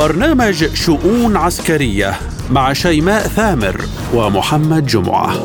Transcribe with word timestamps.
برنامج 0.00 0.74
شؤون 0.74 1.36
عسكرية 1.36 2.18
مع 2.50 2.72
شيماء 2.72 3.22
ثامر 3.22 3.80
ومحمد 4.14 4.86
جمعة. 4.86 5.42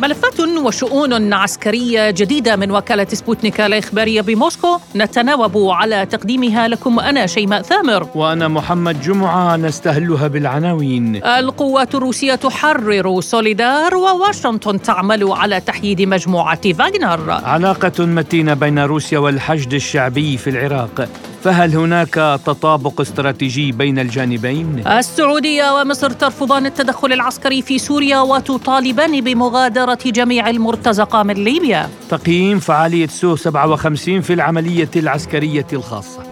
ملفات 0.00 0.27
وشؤون 0.64 1.32
عسكرية 1.32 2.10
جديدة 2.10 2.56
من 2.56 2.70
وكالة 2.70 3.06
سبوتنيك 3.12 3.60
الإخبارية 3.60 4.20
بموسكو. 4.20 4.78
نتناوب 4.96 5.70
على 5.70 6.06
تقديمها 6.06 6.68
لكم 6.68 7.00
أنا 7.00 7.26
شيماء 7.26 7.62
ثامر. 7.62 8.06
وأنا 8.14 8.48
محمد 8.48 9.02
جمعة 9.02 9.56
نستهلها 9.56 10.28
بالعناوين. 10.28 11.24
القوات 11.24 11.94
الروسية 11.94 12.34
تحرر 12.34 13.20
سوليدار 13.20 13.96
وواشنطن 13.96 14.82
تعمل 14.82 15.32
على 15.32 15.60
تحييد 15.60 16.02
مجموعة 16.02 16.72
فاغنر. 16.72 17.30
علاقة 17.30 18.04
متينة 18.04 18.54
بين 18.54 18.78
روسيا 18.78 19.18
والحشد 19.18 19.74
الشعبي 19.74 20.36
في 20.36 20.50
العراق. 20.50 21.08
فهل 21.48 21.76
هناك 21.76 22.14
تطابق 22.46 23.00
استراتيجي 23.00 23.72
بين 23.72 23.98
الجانبين؟ 23.98 24.86
السعودية 24.86 25.80
ومصر 25.80 26.10
ترفضان 26.10 26.66
التدخل 26.66 27.12
العسكري 27.12 27.62
في 27.62 27.78
سوريا 27.78 28.20
وتطالبان 28.20 29.20
بمغادرة 29.20 29.98
جميع 30.06 30.50
المرتزقة 30.50 31.22
من 31.22 31.34
ليبيا. 31.34 31.88
تقييم 32.10 32.58
فعالية 32.58 33.06
سو 33.06 33.36
57 33.36 34.20
في 34.20 34.32
العملية 34.32 34.90
العسكرية 34.96 35.66
الخاصة. 35.72 36.22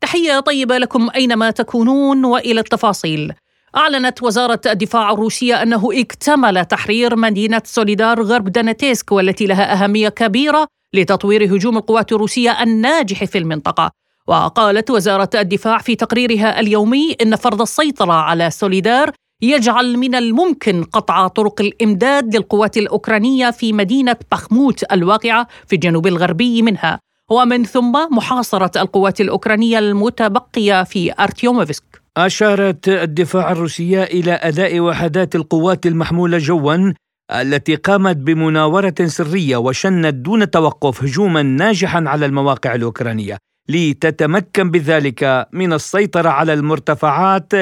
تحية 0.00 0.40
طيبة 0.40 0.78
لكم 0.78 1.08
أينما 1.14 1.50
تكونون 1.50 2.24
وإلى 2.24 2.60
التفاصيل. 2.60 3.32
أعلنت 3.76 4.22
وزارة 4.22 4.60
الدفاع 4.66 5.12
الروسية 5.12 5.62
أنه 5.62 5.88
اكتمل 5.92 6.64
تحرير 6.64 7.16
مدينة 7.16 7.62
سوليدار 7.64 8.22
غرب 8.22 8.48
دانتسك 8.48 9.12
والتي 9.12 9.46
لها 9.46 9.72
أهمية 9.72 10.08
كبيرة 10.08 10.77
لتطوير 10.94 11.44
هجوم 11.44 11.76
القوات 11.76 12.12
الروسية 12.12 12.62
الناجح 12.62 13.24
في 13.24 13.38
المنطقة. 13.38 13.90
وقالت 14.26 14.90
وزارة 14.90 15.30
الدفاع 15.34 15.78
في 15.78 15.94
تقريرها 15.96 16.60
اليومي 16.60 17.16
إن 17.22 17.36
فرض 17.36 17.60
السيطرة 17.60 18.12
على 18.12 18.50
سوليدار 18.50 19.10
يجعل 19.42 19.96
من 19.96 20.14
الممكن 20.14 20.84
قطع 20.84 21.28
طرق 21.28 21.60
الإمداد 21.60 22.36
للقوات 22.36 22.76
الأوكرانية 22.76 23.50
في 23.50 23.72
مدينة 23.72 24.16
بخموت 24.32 24.92
الواقعة 24.92 25.46
في 25.66 25.76
الجنوب 25.76 26.06
الغربي 26.06 26.62
منها. 26.62 27.00
ومن 27.30 27.64
ثم 27.64 27.92
محاصرة 28.10 28.82
القوات 28.82 29.20
الأوكرانية 29.20 29.78
المتبقية 29.78 30.84
في 30.84 31.12
أرتيوموفسك. 31.20 32.02
أشارت 32.16 32.88
الدفاع 32.88 33.52
الروسية 33.52 34.02
إلى 34.02 34.32
أداء 34.32 34.80
وحدات 34.80 35.34
القوات 35.34 35.86
المحمولة 35.86 36.38
جوا 36.38 36.92
التي 37.32 37.74
قامت 37.74 38.16
بمناورة 38.16 38.94
سرية 39.04 39.56
وشنت 39.56 40.14
دون 40.14 40.50
توقف 40.50 41.04
هجوما 41.04 41.42
ناجحا 41.42 42.04
على 42.06 42.26
المواقع 42.26 42.74
الأوكرانية 42.74 43.38
لتتمكن 43.68 44.70
بذلك 44.70 45.48
من 45.52 45.72
السيطرة 45.72 46.28
على 46.28 46.52
المرتفعات 46.52 47.52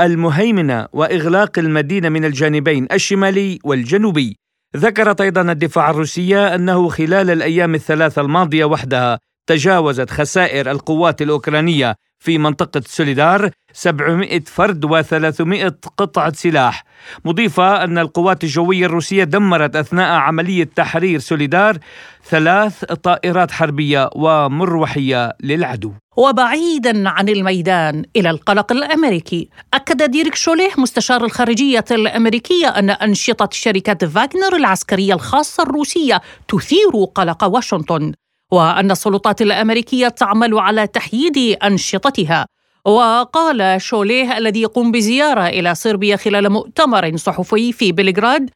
المهيمنة 0.00 0.86
وإغلاق 0.92 1.58
المدينة 1.58 2.08
من 2.08 2.24
الجانبين 2.24 2.86
الشمالي 2.92 3.58
والجنوبي. 3.64 4.36
ذكرت 4.76 5.20
أيضا 5.20 5.52
الدفاع 5.52 5.90
الروسية 5.90 6.54
أنه 6.54 6.88
خلال 6.88 7.30
الأيام 7.30 7.74
الثلاثة 7.74 8.22
الماضية 8.22 8.64
وحدها 8.64 9.18
تجاوزت 9.50 10.10
خسائر 10.10 10.70
القوات 10.70 11.22
الأوكرانية 11.22 11.96
في 12.18 12.38
منطقة 12.38 12.82
سوليدار 12.86 13.50
700 13.72 14.40
فرد 14.40 14.86
و300 14.86 15.88
قطعة 15.96 16.32
سلاح. 16.32 16.84
مضيفة 17.24 17.84
أن 17.84 17.98
القوات 17.98 18.44
الجوية 18.44 18.86
الروسية 18.86 19.24
دمرت 19.24 19.76
أثناء 19.76 20.18
عملية 20.18 20.64
تحرير 20.76 21.18
سوليدار 21.18 21.78
ثلاث 22.24 22.84
طائرات 22.84 23.50
حربية 23.50 24.10
ومروحية 24.14 25.32
للعدو. 25.40 25.92
وبعيدا 26.16 27.08
عن 27.08 27.28
الميدان 27.28 28.04
إلى 28.16 28.30
القلق 28.30 28.72
الأمريكي 28.72 29.48
أكد 29.74 30.02
ديريك 30.02 30.34
شوليه 30.34 30.70
مستشار 30.78 31.24
الخارجية 31.24 31.84
الأمريكية 31.90 32.68
أن 32.68 32.90
أنشطة 32.90 33.48
شركة 33.52 34.06
فاغنر 34.06 34.56
العسكرية 34.56 35.14
الخاصة 35.14 35.62
الروسية 35.62 36.20
تثير 36.48 37.04
قلق 37.14 37.44
واشنطن. 37.44 38.12
وأن 38.50 38.90
السلطات 38.90 39.42
الأمريكية 39.42 40.08
تعمل 40.08 40.58
على 40.58 40.86
تحييد 40.86 41.56
أنشطتها. 41.62 42.46
وقال 42.84 43.82
شوليه 43.82 44.38
الذي 44.38 44.62
يقوم 44.62 44.92
بزيارة 44.92 45.46
إلى 45.46 45.74
صربيا 45.74 46.16
خلال 46.16 46.50
مؤتمر 46.50 47.16
صحفي 47.16 47.72
في 47.72 47.92
بلغراد 47.92 48.50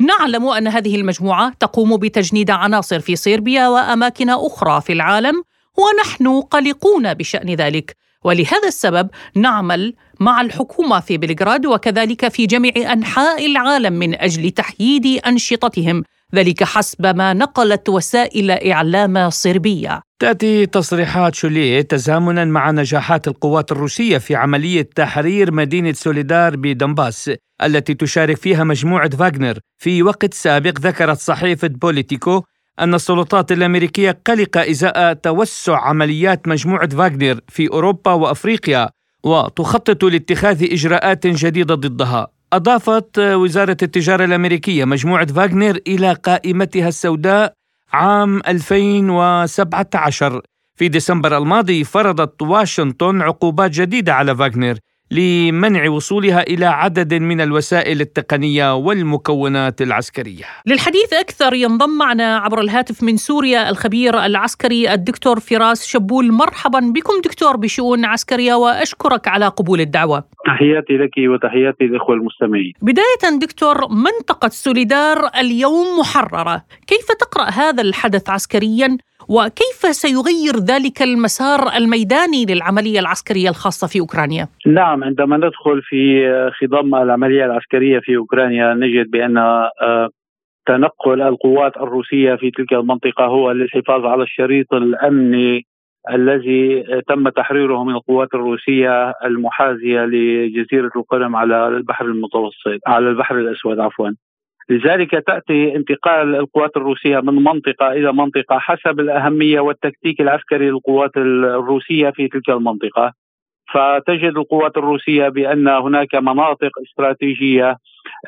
نعلم 0.00 0.48
أن 0.48 0.68
هذه 0.68 0.96
المجموعة 0.96 1.52
تقوم 1.60 1.96
بتجنيد 1.96 2.50
عناصر 2.50 3.00
في 3.00 3.16
صربيا 3.16 3.68
وأماكن 3.68 4.30
أخرى 4.30 4.80
في 4.80 4.92
العالم 4.92 5.42
ونحن 5.78 6.40
قلقون 6.40 7.14
بشأن 7.14 7.54
ذلك. 7.54 7.96
ولهذا 8.24 8.68
السبب 8.68 9.08
نعمل 9.34 9.94
مع 10.20 10.40
الحكومة 10.40 11.00
في 11.00 11.18
بلغراد 11.18 11.66
وكذلك 11.66 12.28
في 12.28 12.46
جميع 12.46 12.92
أنحاء 12.92 13.46
العالم 13.46 13.92
من 13.92 14.14
أجل 14.20 14.50
تحييد 14.50 15.06
أنشطتهم. 15.26 16.02
ذلك 16.34 16.64
حسب 16.64 17.06
ما 17.06 17.32
نقلت 17.32 17.88
وسائل 17.88 18.50
إعلام 18.50 19.30
صربية. 19.30 20.02
تأتي 20.18 20.66
تصريحات 20.66 21.34
شوليه 21.34 21.82
تزامنا 21.82 22.44
مع 22.44 22.70
نجاحات 22.70 23.28
القوات 23.28 23.72
الروسية 23.72 24.18
في 24.18 24.34
عملية 24.34 24.88
تحرير 24.96 25.52
مدينة 25.52 25.92
سوليدار 25.92 26.56
بدنباس 26.56 27.30
التي 27.62 27.94
تشارك 27.94 28.36
فيها 28.36 28.64
مجموعة 28.64 29.16
فاغنر. 29.16 29.58
في 29.78 30.02
وقت 30.02 30.34
سابق 30.34 30.78
ذكرت 30.80 31.18
صحيفة 31.18 31.68
بوليتيكو 31.68 32.42
أن 32.80 32.94
السلطات 32.94 33.52
الأمريكية 33.52 34.18
قلقة 34.26 34.70
إزاء 34.70 35.12
توسع 35.12 35.80
عمليات 35.80 36.48
مجموعة 36.48 36.88
فاغنر 36.88 37.40
في 37.48 37.68
أوروبا 37.68 38.12
وأفريقيا 38.12 38.88
وتخطط 39.24 40.04
لاتخاذ 40.04 40.72
إجراءات 40.72 41.26
جديدة 41.26 41.74
ضدها. 41.74 42.28
أضافت 42.52 43.18
وزارة 43.18 43.76
التجارة 43.82 44.24
الأمريكية 44.24 44.84
مجموعة 44.84 45.26
فاغنر 45.26 45.78
إلى 45.86 46.12
قائمتها 46.12 46.88
السوداء 46.88 47.52
عام 47.92 48.40
2017 48.48 50.42
في 50.74 50.88
ديسمبر 50.88 51.38
الماضي 51.38 51.84
فرضت 51.84 52.42
واشنطن 52.42 53.22
عقوبات 53.22 53.70
جديدة 53.70 54.14
على 54.14 54.36
فاغنر 54.36 54.78
لمنع 55.10 55.90
وصولها 55.90 56.42
إلى 56.42 56.66
عدد 56.66 57.14
من 57.14 57.40
الوسائل 57.40 58.00
التقنية 58.00 58.74
والمكونات 58.74 59.82
العسكرية. 59.82 60.44
للحديث 60.66 61.12
أكثر 61.12 61.54
ينضم 61.54 61.98
معنا 61.98 62.36
عبر 62.36 62.60
الهاتف 62.60 63.02
من 63.02 63.16
سوريا 63.16 63.70
الخبير 63.70 64.24
العسكري 64.24 64.92
الدكتور 64.92 65.40
فراس 65.40 65.86
شبول 65.86 66.32
مرحبا 66.32 66.80
بكم 66.80 67.20
دكتور 67.24 67.56
بشؤون 67.56 68.04
عسكرية 68.04 68.54
وأشكرك 68.54 69.28
على 69.28 69.46
قبول 69.46 69.80
الدعوة. 69.80 70.24
تحياتي 70.46 70.92
لك 70.92 71.10
وتحياتي 71.18 71.84
للإخوة 71.84 72.14
المستمعين. 72.14 72.72
بداية 72.82 73.38
دكتور 73.40 73.88
منطقة 73.88 74.48
سوليدار 74.48 75.30
اليوم 75.40 75.98
محررة، 75.98 76.62
كيف 76.86 77.06
تقرأ 77.20 77.50
هذا 77.50 77.82
الحدث 77.82 78.30
عسكريا 78.30 78.96
وكيف 79.28 79.96
سيغير 79.96 80.56
ذلك 80.56 81.02
المسار 81.02 81.76
الميداني 81.76 82.46
للعملية 82.46 83.00
العسكرية 83.00 83.48
الخاصة 83.48 83.86
في 83.86 84.00
أوكرانيا؟ 84.00 84.48
نعم 84.66 84.99
عندما 85.04 85.36
ندخل 85.36 85.82
في 85.82 86.50
خضم 86.60 86.94
العملية 86.94 87.44
العسكرية 87.44 87.98
في 87.98 88.16
أوكرانيا 88.16 88.74
نجد 88.74 89.10
بأن 89.10 89.38
آه، 89.38 90.08
تنقل 90.66 91.22
القوات 91.22 91.76
الروسية 91.76 92.34
في 92.34 92.50
تلك 92.50 92.72
المنطقة 92.72 93.24
هو 93.24 93.52
للحفاظ 93.52 94.06
على 94.06 94.22
الشريط 94.22 94.74
الأمني 94.74 95.66
الذي 96.10 96.84
تم 97.08 97.28
تحريره 97.28 97.84
من 97.84 97.94
القوات 97.94 98.28
الروسية 98.34 99.10
المحاذية 99.24 100.00
لجزيرة 100.00 100.90
القرم 100.96 101.36
على 101.36 101.68
البحر 101.68 102.04
المتوسط 102.04 102.80
على 102.86 103.08
البحر 103.08 103.38
الأسود 103.38 103.78
عفوا. 103.78 104.10
لذلك 104.70 105.10
تأتي 105.10 105.76
انتقال 105.76 106.34
القوات 106.36 106.76
الروسية 106.76 107.20
من 107.20 107.34
منطقة 107.34 107.92
إلى 107.92 108.12
منطقة 108.12 108.58
حسب 108.58 109.00
الأهمية 109.00 109.60
والتكتيك 109.60 110.20
العسكري 110.20 110.70
للقوات 110.70 111.16
الروسية 111.16 112.10
في 112.10 112.28
تلك 112.28 112.50
المنطقة. 112.50 113.12
فتجد 113.72 114.36
القوات 114.36 114.76
الروسية 114.76 115.28
بأن 115.28 115.68
هناك 115.68 116.14
مناطق 116.14 116.70
استراتيجية 116.82 117.76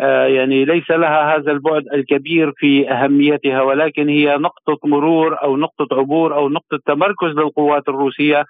آه، 0.00 0.27
يعني 0.27 0.65
ليس 0.65 0.91
لها 0.91 1.37
هذا 1.37 1.53
البعد 1.53 1.85
الكبير 1.94 2.53
في 2.56 2.91
أهميتها 2.91 3.62
ولكن 3.62 4.09
هي 4.09 4.37
نقطة 4.37 4.79
مرور 4.85 5.43
أو 5.43 5.56
نقطة 5.56 5.89
عبور 5.93 6.35
أو 6.35 6.49
نقطة 6.49 6.79
تمركز 6.87 7.29
للقوات 7.29 7.89
الروسية 7.89 8.44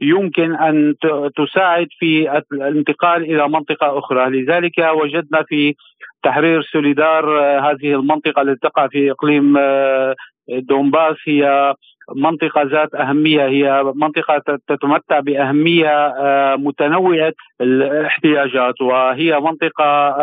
يمكن 0.00 0.54
أن 0.54 0.94
تساعد 1.36 1.86
في 1.98 2.42
الانتقال 2.52 3.22
إلى 3.22 3.48
منطقة 3.48 3.98
أخرى، 3.98 4.30
لذلك 4.30 4.78
وجدنا 4.78 5.42
في 5.48 5.74
تحرير 6.22 6.62
سوليدار 6.62 7.40
آه، 7.40 7.60
هذه 7.60 7.94
المنطقة 7.94 8.42
التي 8.42 8.68
تقع 8.68 8.88
في 8.88 9.10
إقليم 9.10 9.56
آه، 9.58 10.14
دونباس 10.48 11.16
هي 11.26 11.74
منطقة 12.14 12.62
ذات 12.62 12.94
أهمية 12.94 13.46
هي 13.46 13.82
منطقة 13.94 14.42
تتمتع 14.68 15.20
بأهمية 15.20 16.06
آه، 16.06 16.56
متنوعة 16.56 17.32
الاحتياجات 17.60 18.80
وهي 18.80 19.40
منطقة 19.40 20.14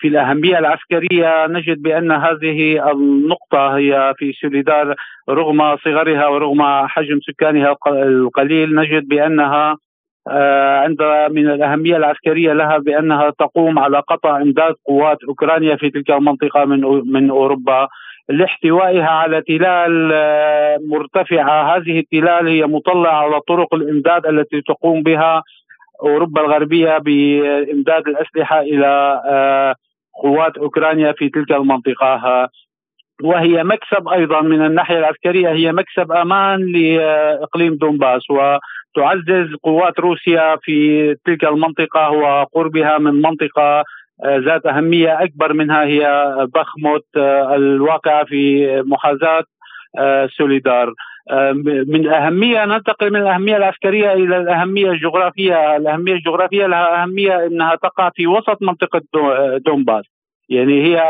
في 0.00 0.08
الأهمية 0.08 0.58
العسكرية 0.58 1.46
نجد 1.46 1.82
بأن 1.82 2.12
هذه 2.12 2.90
النقطة 2.92 3.76
هي 3.76 4.14
في 4.16 4.32
سوليدار 4.32 4.94
رغم 5.30 5.76
صغرها 5.76 6.26
ورغم 6.26 6.86
حجم 6.86 7.18
سكانها 7.20 7.76
القليل 7.86 8.74
نجد 8.74 9.08
بأنها 9.08 9.70
آه، 9.70 9.76
عند 10.28 11.02
من 11.30 11.50
الأهمية 11.50 11.96
العسكرية 11.96 12.52
لها 12.52 12.78
بأنها 12.78 13.30
تقوم 13.30 13.78
على 13.78 13.98
قطع 13.98 14.36
إمداد 14.36 14.74
قوات 14.86 15.18
أوكرانيا 15.28 15.76
في 15.76 15.90
تلك 15.90 16.10
المنطقة 16.10 16.64
من 16.64 16.80
من 17.12 17.30
أوروبا. 17.30 17.88
لاحتوائها 18.28 19.08
على 19.08 19.42
تلال 19.42 20.10
آه، 20.12 20.78
مرتفعة. 20.86 21.76
هذه 21.76 21.98
التلال 21.98 22.48
هي 22.48 22.66
مطلعة 22.66 23.12
على 23.24 23.40
طرق 23.40 23.74
الإمداد 23.74 24.26
التي 24.26 24.60
تقوم 24.60 25.02
بها 25.02 25.42
أوروبا 26.02 26.40
الغربية 26.40 26.98
بإمداد 26.98 28.08
الأسلحة 28.08 28.60
إلى 28.60 29.22
آه، 29.26 29.74
قوات 30.22 30.58
أوكرانيا 30.58 31.12
في 31.12 31.28
تلك 31.28 31.52
المنطقة. 31.52 32.48
وهي 33.22 33.64
مكسب 33.64 34.08
أيضا 34.08 34.40
من 34.40 34.66
الناحية 34.66 34.98
العسكرية 34.98 35.48
هي 35.48 35.72
مكسب 35.72 36.12
أمان 36.12 36.72
لإقليم 36.72 37.74
دونباس 37.74 38.22
وتعزز 38.30 39.54
قوات 39.62 40.00
روسيا 40.00 40.56
في 40.62 41.14
تلك 41.24 41.44
المنطقة 41.44 42.10
وقربها 42.10 42.98
من 42.98 43.22
منطقة 43.22 43.84
آه، 44.24 44.38
ذات 44.38 44.66
أهمية 44.66 45.22
أكبر 45.22 45.52
منها 45.52 45.84
هي 45.84 46.34
بخموت 46.54 47.04
آه، 47.16 47.54
الواقعة 47.54 48.24
في 48.24 48.66
محاذاة 48.86 49.44
آه، 49.98 50.26
سوليدار. 50.26 50.92
من 51.62 52.00
الأهمية 52.00 52.64
ننتقل 52.64 53.10
من 53.12 53.20
الأهمية 53.20 53.56
العسكرية 53.56 54.12
إلى 54.12 54.36
الأهمية 54.36 54.90
الجغرافية. 54.90 55.76
الأهمية 55.76 56.12
الجغرافية 56.12 56.66
لها 56.66 57.02
أهمية 57.02 57.46
أنها 57.46 57.74
تقع 57.74 58.10
في 58.14 58.26
وسط 58.26 58.62
منطقة 58.62 59.00
دونباس. 59.66 60.04
يعني 60.48 60.82
هي 60.82 61.02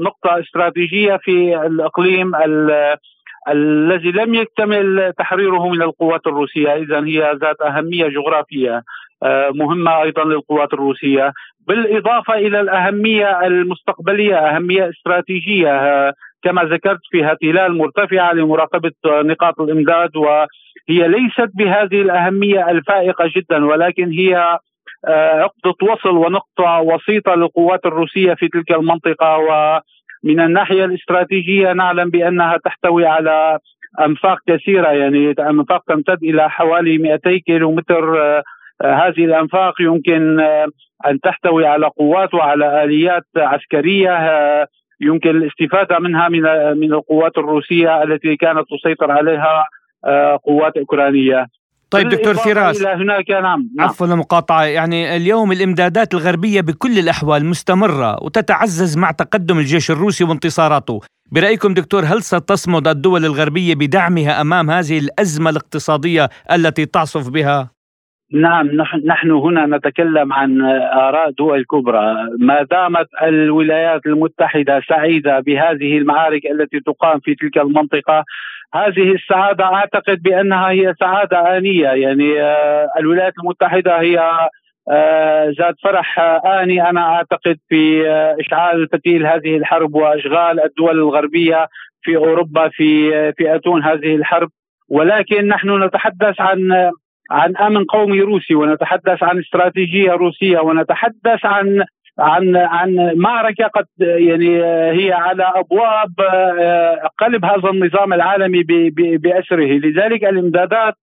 نقطة 0.00 0.40
استراتيجية 0.40 1.16
في 1.16 1.66
الإقليم 1.66 2.32
الذي 3.48 4.10
لم 4.10 4.34
يكتمل 4.34 5.12
تحريره 5.18 5.68
من 5.68 5.82
القوات 5.82 6.26
الروسية. 6.26 6.74
إذا 6.74 7.04
هي 7.04 7.38
ذات 7.42 7.60
أهمية 7.60 8.08
جغرافية 8.08 8.82
آه، 9.22 9.50
مهمة 9.50 10.02
أيضا 10.02 10.24
للقوات 10.24 10.72
الروسية. 10.72 11.32
بالإضافة 11.68 12.34
إلى 12.34 12.60
الأهمية 12.60 13.46
المستقبلية 13.46 14.36
أهمية 14.36 14.90
استراتيجية 14.90 15.70
آه، 15.70 16.14
كما 16.42 16.62
ذكرت 16.62 17.00
فيها 17.10 17.34
تلال 17.34 17.78
مرتفعة 17.78 18.32
لمراقبة 18.32 18.92
نقاط 19.06 19.60
الإمداد 19.60 20.16
وهي 20.16 21.08
ليست 21.08 21.50
بهذه 21.54 22.02
الأهمية 22.02 22.70
الفائقة 22.70 23.30
جدا 23.36 23.64
ولكن 23.64 24.10
هي 24.10 24.58
عقدة 25.08 25.74
وصل 25.82 26.16
ونقطة 26.16 26.80
وسيطة 26.80 27.34
للقوات 27.34 27.86
الروسية 27.86 28.34
في 28.34 28.48
تلك 28.48 28.72
المنطقة 28.72 29.38
ومن 29.38 30.40
الناحية 30.40 30.84
الاستراتيجية 30.84 31.72
نعلم 31.72 32.10
بأنها 32.10 32.56
تحتوي 32.64 33.06
على 33.06 33.58
أنفاق 34.00 34.38
كثيرة 34.48 34.88
يعني 34.88 35.34
أنفاق 35.40 35.82
تمتد 35.88 36.18
إلى 36.22 36.50
حوالي 36.50 36.98
200 36.98 37.36
كيلومتر. 37.46 38.22
آه، 38.22 38.42
هذه 38.84 39.24
الأنفاق 39.24 39.74
يمكن 39.80 40.40
آه، 40.40 40.66
أن 41.06 41.20
تحتوي 41.20 41.66
على 41.66 41.86
قوات 41.86 42.34
وعلى 42.34 42.84
آليات 42.84 43.24
عسكرية. 43.36 44.18
يمكن 45.00 45.30
الاستفادة 45.30 45.98
منها 45.98 46.28
من 46.28 46.42
من 46.78 46.92
القوات 46.92 47.38
الروسية 47.38 48.02
التي 48.02 48.36
كانت 48.36 48.64
تسيطر 48.70 49.10
عليها 49.10 49.66
قوات 50.44 50.76
أوكرانية. 50.76 51.46
طيب 51.90 52.08
دكتور 52.08 52.34
فراس 52.34 52.82
هناك 52.82 53.30
نعم, 53.30 53.70
نعم. 53.76 53.88
عفوا 53.88 54.06
المقاطعة 54.06 54.64
يعني 54.64 55.16
اليوم 55.16 55.52
الإمدادات 55.52 56.14
الغربية 56.14 56.60
بكل 56.60 56.98
الأحوال 56.98 57.46
مستمرة 57.46 58.24
وتتعزز 58.24 58.98
مع 58.98 59.10
تقدم 59.10 59.58
الجيش 59.58 59.90
الروسي 59.90 60.24
وانتصاراته 60.24 61.00
برأيكم 61.32 61.74
دكتور 61.74 62.04
هل 62.04 62.22
ستصمد 62.22 62.88
الدول 62.88 63.24
الغربية 63.24 63.74
بدعمها 63.74 64.40
أمام 64.40 64.70
هذه 64.70 64.98
الأزمة 64.98 65.50
الاقتصادية 65.50 66.28
التي 66.52 66.86
تعصف 66.86 67.30
بها؟ 67.30 67.70
نعم 68.32 68.68
نحن 69.04 69.30
هنا 69.30 69.66
نتكلم 69.76 70.32
عن 70.32 70.62
آراء 70.92 71.30
دول 71.30 71.64
كبرى 71.64 72.14
ما 72.38 72.62
دامت 72.62 73.06
الولايات 73.22 74.06
المتحدة 74.06 74.80
سعيدة 74.88 75.40
بهذه 75.40 75.98
المعارك 75.98 76.42
التي 76.46 76.80
تقام 76.80 77.20
في 77.20 77.34
تلك 77.34 77.58
المنطقة 77.58 78.24
هذه 78.74 79.12
السعادة 79.12 79.64
أعتقد 79.64 80.22
بأنها 80.22 80.70
هي 80.70 80.94
سعادة 81.00 81.56
آنية. 81.56 81.88
يعني 81.88 82.42
آه، 82.42 82.88
الولايات 82.98 83.32
المتحدة 83.42 84.00
هي 84.00 84.48
آه، 84.90 85.52
ذات 85.58 85.74
فرح 85.84 86.18
آني. 86.46 86.90
أنا 86.90 87.00
أعتقد 87.00 87.56
في 87.68 88.08
آه، 88.10 88.36
إشعال 88.40 88.88
فتيل 88.88 89.26
هذه 89.26 89.56
الحرب 89.56 89.94
وإشغال 89.94 90.64
الدول 90.64 90.98
الغربية 90.98 91.68
في 92.02 92.16
أوروبا 92.16 92.68
في 92.68 93.10
في 93.32 93.54
أتون 93.54 93.82
هذه 93.82 94.14
الحرب. 94.14 94.48
ولكن 94.88 95.48
نحن 95.48 95.82
نتحدث 95.82 96.40
عن 96.40 96.90
عن 97.30 97.56
أمن 97.56 97.84
قومي 97.84 98.20
روسي 98.20 98.54
ونتحدث 98.54 99.22
عن 99.22 99.38
استراتيجية 99.38 100.12
روسية 100.12 100.58
ونتحدث 100.58 101.44
عن 101.44 101.84
عن 102.18 102.56
عن 102.56 103.12
معركة 103.16 103.66
قد 103.66 103.86
يعني 103.98 104.64
هي 105.00 105.12
على 105.12 105.52
أبواب 105.56 106.12
آه، 106.60 107.08
قلب 107.18 107.44
هذا 107.44 107.70
النظام 107.70 108.12
العالمي 108.12 108.62
بأسره، 109.18 109.78
لذلك 109.78 110.24
الإمدادات 110.24 110.94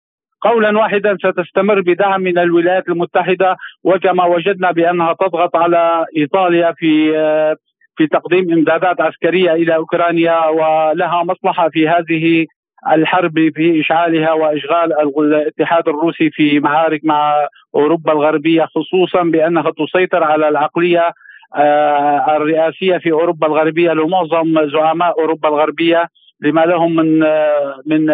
قولا 0.41 0.77
واحدا 0.77 1.17
ستستمر 1.17 1.81
بدعم 1.81 2.21
من 2.21 2.37
الولايات 2.37 2.89
المتحدة 2.89 3.55
وكما 3.83 4.25
وجدنا 4.25 4.71
بأنها 4.71 5.13
تضغط 5.13 5.55
على 5.55 6.05
إيطاليا 6.17 6.73
في 6.77 7.17
آه، 7.17 7.55
في 7.95 8.07
تقديم 8.07 8.53
إمدادات 8.53 9.01
عسكرية 9.01 9.53
إلى 9.53 9.75
أوكرانيا 9.75 10.47
ولها 10.47 11.23
مصلحة 11.23 11.69
في 11.69 11.87
هذه 11.87 12.45
الحرب 12.91 13.33
في 13.55 13.81
إشعالها 13.81 14.33
وإشغال 14.33 14.93
الاتحاد 15.17 15.87
الروسي 15.87 16.29
في 16.29 16.59
معارك 16.59 17.01
مع 17.03 17.47
أوروبا 17.75 18.11
الغربية 18.11 18.65
خصوصا 18.65 19.23
بأنها 19.23 19.71
تسيطر 19.71 20.23
على 20.23 20.47
العقلية 20.49 21.11
آه، 21.55 22.35
الرئاسية 22.37 22.97
في 22.97 23.11
أوروبا 23.11 23.47
الغربية 23.47 23.91
لمعظم 23.91 24.69
زعماء 24.69 25.19
أوروبا 25.19 25.49
الغربية 25.49 26.07
لما 26.41 26.61
لهم 26.61 26.95
من 26.95 27.23
آه، 27.23 27.75
من 27.85 28.05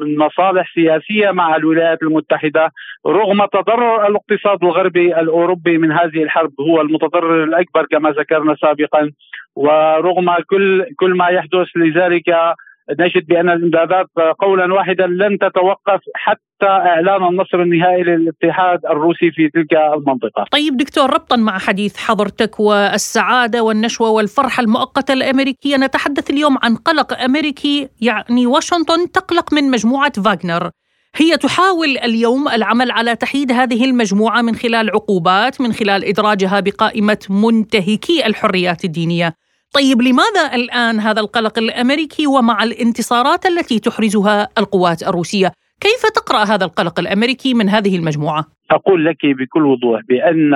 من 0.00 0.18
مصالح 0.18 0.74
سياسية 0.74 1.30
مع 1.30 1.56
الولايات 1.56 2.02
المتحدة 2.02 2.70
رغم 3.06 3.44
تضرر 3.44 4.06
الاقتصاد 4.06 4.64
الغربي 4.64 5.20
الأوروبي 5.20 5.78
من 5.78 5.92
هذه 5.92 6.22
الحرب 6.22 6.52
هو 6.60 6.80
المتضرر 6.80 7.44
الأكبر 7.44 7.86
كما 7.90 8.10
ذكرنا 8.10 8.56
سابقا 8.60 9.10
ورغم 9.56 10.34
كل 10.50 10.86
كل 10.96 11.14
ما 11.14 11.28
يحدث 11.28 11.66
لذلك 11.76 12.54
نجد 12.98 13.26
بأن 13.26 13.50
الإمدادات 13.50 14.06
قولا 14.40 14.74
واحدا 14.74 15.06
لن 15.06 15.38
تتوقف 15.38 16.00
حتى 16.14 16.66
إعلان 16.66 17.28
النصر 17.28 17.62
النهائي 17.62 18.02
للاتحاد 18.02 18.78
الروسي 18.90 19.30
في 19.30 19.48
تلك 19.48 19.72
المنطقة. 19.72 20.44
طيب 20.52 20.76
دكتور 20.76 21.10
ربطا 21.10 21.36
مع 21.36 21.58
حديث 21.58 21.96
حضرتك 21.96 22.60
والسعاده 22.60 23.62
والنشوة 23.62 24.10
والفرحه 24.10 24.60
المؤقته 24.60 25.12
الامريكيه 25.12 25.76
نتحدث 25.76 26.30
اليوم 26.30 26.58
عن 26.62 26.76
قلق 26.76 27.20
أمريكي 27.20 27.88
يعني 28.00 28.46
واشنطن 28.46 29.12
تقلق 29.12 29.52
من 29.52 29.70
مجموعة 29.70 30.12
فاغنر. 30.22 30.70
هي 31.16 31.36
تحاول 31.36 31.98
اليوم 31.98 32.48
العمل 32.48 32.90
على 32.90 33.16
تحييد 33.16 33.52
هذه 33.52 33.84
المجموعة 33.84 34.42
من 34.42 34.54
خلال 34.54 34.90
عقوبات 34.90 35.60
من 35.60 35.72
خلال 35.72 36.04
إدراجها 36.04 36.60
بقائمة 36.60 37.18
منتهكي 37.30 38.26
الحريات 38.26 38.84
الدينية. 38.84 39.34
طيب 39.74 40.02
لماذا 40.02 40.54
الآن 40.54 41.00
هذا 41.00 41.20
القلق 41.20 41.58
الأمريكي 41.58 42.26
ومع 42.26 42.62
الانتصارات 42.62 43.46
التي 43.46 43.78
تحرزها 43.78 44.48
القوات 44.58 45.02
الروسية؟ 45.02 45.52
كيف 45.80 46.02
تقرأ 46.14 46.44
هذا 46.44 46.64
القلق 46.64 47.00
الأمريكي 47.00 47.54
من 47.54 47.68
هذه 47.68 47.96
المجموعة؟ 47.96 48.44
أقول 48.70 49.04
لك 49.04 49.26
بكل 49.26 49.66
وضوح 49.66 50.00
بأن 50.08 50.54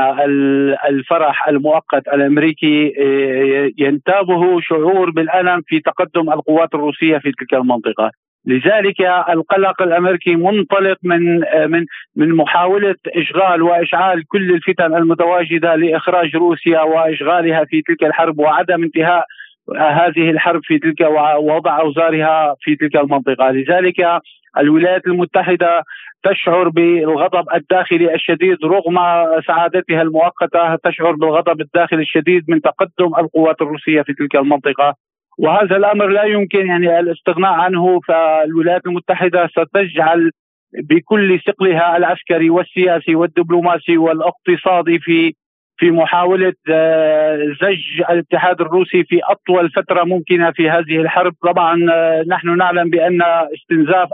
الفرح 0.88 1.48
المؤقت 1.48 2.08
الأمريكي 2.08 2.86
آه، 2.86 3.70
ينتابه 3.78 4.60
شعور 4.60 5.10
بالألم 5.10 5.62
في 5.66 5.80
تقدم 5.80 6.32
القوات 6.32 6.74
الروسية 6.74 7.18
في 7.18 7.32
تلك 7.32 7.54
المنطقة، 7.54 8.10
لذلك 8.46 9.00
القلق 9.28 9.82
الأمريكي 9.82 10.36
منطلق 10.36 10.96
من 11.02 11.40
من 11.70 11.84
من 12.16 12.34
محاولة 12.34 12.96
إشغال 13.16 13.62
وإشعال 13.62 14.28
كل 14.28 14.50
الفتن 14.50 14.96
المتواجدة 14.96 15.74
لإخراج 15.74 16.36
روسيا 16.36 16.80
وإشغالها 16.80 17.64
في 17.64 17.82
تلك 17.82 18.02
الحرب 18.04 18.38
وعدم 18.38 18.82
انتهاء 18.82 19.24
هذه 19.76 20.30
الحرب 20.30 20.60
في 20.64 20.78
تلك 20.78 21.00
ووضع 21.00 21.80
أوزارها 21.80 22.56
في 22.60 22.76
تلك 22.76 22.96
المنطقة، 22.96 23.50
لذلك 23.50 24.20
الولايات 24.58 25.06
المتحدة 25.06 25.82
تشعر 26.22 26.68
بالغضب 26.68 27.44
الداخلي 27.54 28.14
الشديد 28.14 28.56
رغم 28.64 28.96
سعادتها 29.46 30.02
المؤقتة 30.02 30.76
تشعر 30.76 31.12
بالغضب 31.12 31.60
الداخلي 31.60 32.02
الشديد 32.02 32.44
من 32.48 32.60
تقدم 32.60 33.06
القوات 33.18 33.62
الروسية 33.62 34.02
في 34.02 34.12
تلك 34.12 34.36
المنطقة. 34.36 34.94
وهذا 35.38 35.76
الأمر 35.76 36.06
لا 36.06 36.24
يمكن 36.24 36.66
يعني 36.66 37.00
الاستغناء 37.00 37.52
عنه 37.52 38.00
فالولايات 38.08 38.86
المتحدة 38.86 39.46
ستجعل 39.46 40.30
بكل 40.82 41.40
ثقلها 41.46 41.96
العسكري 41.96 42.50
والسياسي 42.50 43.14
والدبلوماسي 43.14 43.96
والاقتصادي 43.96 44.98
في 44.98 45.34
في 45.76 45.90
محاولة 45.90 46.52
زج 47.62 48.02
الاتحاد 48.10 48.60
الروسي 48.60 49.04
في 49.04 49.20
أطول 49.24 49.70
فترة 49.70 50.04
ممكنة 50.04 50.50
في 50.50 50.70
هذه 50.70 50.96
الحرب. 50.96 51.34
طبعا 51.42 51.76
نحن 52.28 52.56
نعلم 52.56 52.90
بأن 52.90 53.22
استنزاف 53.22 54.08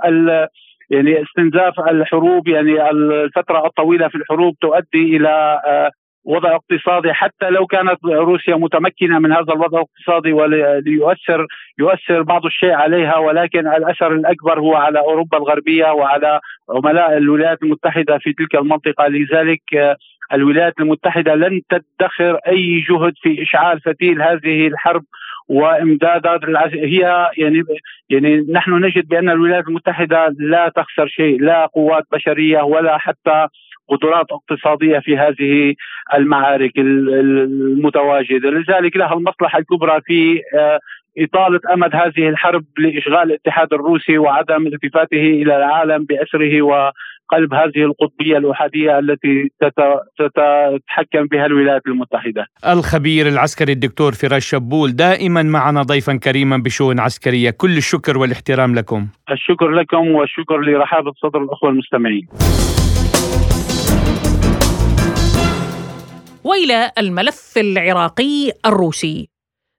يعني 0.90 1.22
استنزاف 1.22 1.80
الحروب 1.80 2.48
يعني 2.48 2.90
الفترة 2.90 3.66
الطويلة 3.66 4.08
في 4.08 4.14
الحروب 4.14 4.54
تؤدي 4.60 5.16
إلى 5.16 5.60
وضع 6.24 6.54
اقتصادي 6.54 7.12
حتى 7.12 7.50
لو 7.50 7.66
كانت 7.66 8.04
روسيا 8.04 8.56
متمكنة 8.56 9.18
من 9.18 9.32
هذا 9.32 9.52
الوضع 9.52 9.78
الاقتصادي 9.78 10.32
وليؤثر 10.32 11.46
يؤثر 11.78 12.22
بعض 12.22 12.46
الشيء 12.46 12.72
عليها 12.72 13.16
ولكن 13.16 13.68
الأثر 13.68 14.12
الأكبر 14.12 14.60
هو 14.60 14.74
على 14.74 14.98
أوروبا 14.98 15.38
الغربية 15.38 15.92
وعلى 15.92 16.40
عملاء 16.70 17.16
الولايات 17.16 17.62
المتحدة 17.62 18.18
في 18.18 18.32
تلك 18.32 18.54
المنطقة. 18.54 19.06
لذلك 19.08 19.96
الولايات 20.32 20.74
المتحدة 20.80 21.34
لن 21.34 21.60
تدخر 21.70 22.34
أي 22.34 22.84
جهد 22.90 23.12
في 23.22 23.42
إشعال 23.42 23.80
فتيل 23.80 24.22
هذه 24.22 24.66
الحرب 24.66 25.02
وامدادات 25.48 26.40
هي 26.72 27.30
يعني 27.36 27.62
يعني 28.10 28.46
نحن 28.52 28.84
نجد 28.84 29.08
بأن 29.08 29.30
الولايات 29.30 29.68
المتحدة 29.68 30.34
لا 30.38 30.72
تخسر 30.76 31.06
شيء 31.06 31.40
لا 31.40 31.66
قوات 31.66 32.04
بشرية 32.12 32.62
ولا 32.62 32.98
حتى 32.98 33.46
قدرات 33.90 34.26
اقتصادية 34.32 34.98
في 34.98 35.16
هذه 35.16 35.74
المعارك 36.14 36.72
المتواجدة، 36.78 38.50
لذلك 38.50 38.96
لها 38.96 39.14
المصلحة 39.14 39.58
الكبرى 39.58 40.00
في 40.06 40.40
آه، 40.58 40.78
إطالة 41.18 41.60
أمد 41.74 41.94
هذه 41.94 42.28
الحرب 42.28 42.64
لإشغال 42.78 43.22
الاتحاد 43.22 43.72
الروسي 43.72 44.18
وعدم 44.18 44.66
التفاته 44.66 45.16
إلى 45.42 45.56
العالم 45.56 46.04
بأسره 46.04 46.62
وقلب 46.62 47.54
هذه 47.54 47.84
القطبية 47.84 48.38
الأحادية 48.38 48.98
التي 48.98 49.50
تتحكم 50.18 51.26
بها 51.26 51.46
الولايات 51.46 51.82
المتحدة. 51.86 52.46
الخبير 52.66 53.28
العسكري 53.28 53.72
الدكتور 53.72 54.12
فراس 54.12 54.42
شبول 54.42 54.90
دائما 54.96 55.42
معنا 55.42 55.82
ضيفا 55.82 56.16
كريما 56.16 56.56
بشؤون 56.56 57.00
عسكرية. 57.00 57.50
كل 57.50 57.76
الشكر 57.76 58.18
والاحترام 58.18 58.74
لكم. 58.74 59.06
الشكر 59.30 59.68
لكم 59.68 60.10
والشكر 60.10 60.60
لرحابة 60.60 61.12
صدر 61.22 61.42
الأخوة 61.42 61.70
المستمعين. 61.70 62.26
والى 66.50 66.92
الملف 66.98 67.52
العراقي 67.56 68.52
الروسي. 68.66 69.28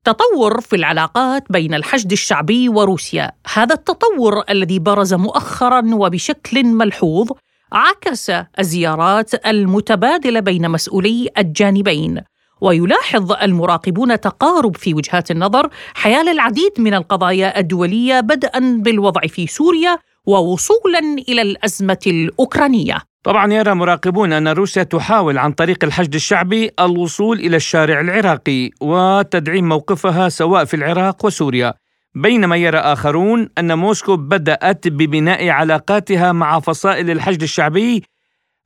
تطور 0.05 0.61
في 0.61 0.75
العلاقات 0.75 1.43
بين 1.49 1.73
الحشد 1.73 2.11
الشعبي 2.11 2.69
وروسيا. 2.69 3.31
هذا 3.53 3.75
التطور 3.75 4.43
الذي 4.49 4.79
برز 4.79 5.13
مؤخرا 5.13 5.81
وبشكل 5.93 6.63
ملحوظ 6.63 7.31
عكس 7.71 8.31
الزيارات 8.59 9.47
المتبادلة 9.47 10.39
بين 10.39 10.69
مسؤولي 10.69 11.29
الجانبين. 11.37 12.21
ويلاحظ 12.61 13.31
المراقبون 13.31 14.19
تقارب 14.19 14.77
في 14.77 14.93
وجهات 14.93 15.31
النظر 15.31 15.69
حيال 15.93 16.29
العديد 16.29 16.71
من 16.77 16.93
القضايا 16.93 17.59
الدولية 17.59 18.19
بدءا 18.19 18.77
بالوضع 18.79 19.21
في 19.21 19.47
سوريا 19.47 19.97
ووصولا 20.25 20.99
إلى 21.29 21.41
الأزمة 21.41 21.99
الأوكرانية. 22.07 23.10
طبعا 23.23 23.53
يرى 23.53 23.73
مراقبون 23.73 24.33
أن 24.33 24.47
روسيا 24.47 24.83
تحاول 24.83 25.37
عن 25.37 25.51
طريق 25.51 25.83
الحشد 25.83 26.15
الشعبي 26.15 26.71
الوصول 26.79 27.39
إلى 27.39 27.55
الشارع 27.55 27.99
العراقي 27.99 28.69
وتدعيم 28.81 29.69
موقفها 29.69 30.29
سواء 30.29 30.65
في 30.65 30.73
العراق 30.73 31.25
وسوريا. 31.25 31.73
بينما 32.15 32.55
يرى 32.57 32.77
آخرون 32.77 33.49
أن 33.57 33.77
موسكو 33.77 34.15
بدأت 34.17 34.87
ببناء 34.87 35.49
علاقاتها 35.49 36.31
مع 36.31 36.59
فصائل 36.59 37.11
الحشد 37.11 37.41
الشعبي 37.41 38.03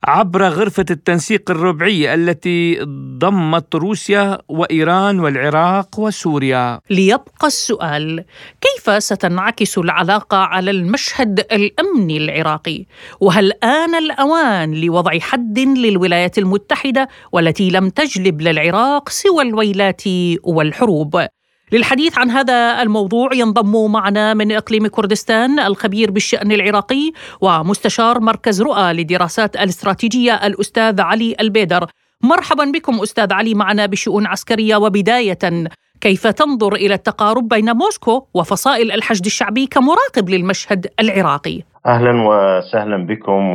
عبر 0.04 0.48
غرفة 0.48 0.84
التنسيق 0.90 1.50
الربعية 1.50 2.14
التي 2.14 2.78
ضمت 3.18 3.74
روسيا 3.74 4.38
وإيران 4.48 5.20
والعراق 5.20 5.98
وسوريا 5.98 6.80
ليبقى 6.90 7.46
السؤال 7.46 8.24
كيف 8.60 9.02
ستنعكس 9.02 9.78
العلاقة 9.78 10.36
على 10.36 10.70
المشهد 10.70 11.46
الأمني 11.52 12.16
العراقي؟ 12.16 12.86
وهل 13.20 13.52
آن 13.52 13.94
الأوان 13.94 14.74
لوضع 14.74 15.18
حد 15.18 15.58
للولايات 15.58 16.38
المتحدة 16.38 17.08
والتي 17.32 17.70
لم 17.70 17.88
تجلب 17.88 18.40
للعراق 18.40 19.08
سوى 19.08 19.42
الويلات 19.42 20.02
والحروب؟ 20.42 21.26
للحديث 21.72 22.18
عن 22.18 22.30
هذا 22.30 22.82
الموضوع 22.82 23.28
ينضم 23.34 23.92
معنا 23.92 24.34
من 24.34 24.52
إقليم 24.52 24.86
كردستان 24.86 25.60
الخبير 25.60 26.10
بالشأن 26.10 26.52
العراقي 26.52 27.12
ومستشار 27.40 28.20
مركز 28.20 28.62
رؤى 28.62 28.92
لدراسات 28.92 29.56
الاستراتيجية 29.56 30.46
الأستاذ 30.46 31.00
علي 31.00 31.36
البيدر. 31.40 31.86
مرحبا 32.22 32.64
بكم 32.64 33.00
أستاذ 33.02 33.32
علي 33.32 33.54
معنا 33.54 33.86
بشؤون 33.86 34.26
عسكرية 34.26 34.76
وبداية 34.76 35.38
كيف 36.00 36.26
تنظر 36.26 36.74
إلى 36.74 36.94
التقارب 36.94 37.48
بين 37.48 37.72
موسكو 37.72 38.26
وفصائل 38.34 38.92
الحشد 38.92 39.26
الشعبي 39.26 39.66
كمراقب 39.66 40.28
للمشهد 40.28 40.86
العراقي؟ 41.00 41.62
أهلا 41.86 42.28
وسهلا 42.28 43.06
بكم 43.06 43.54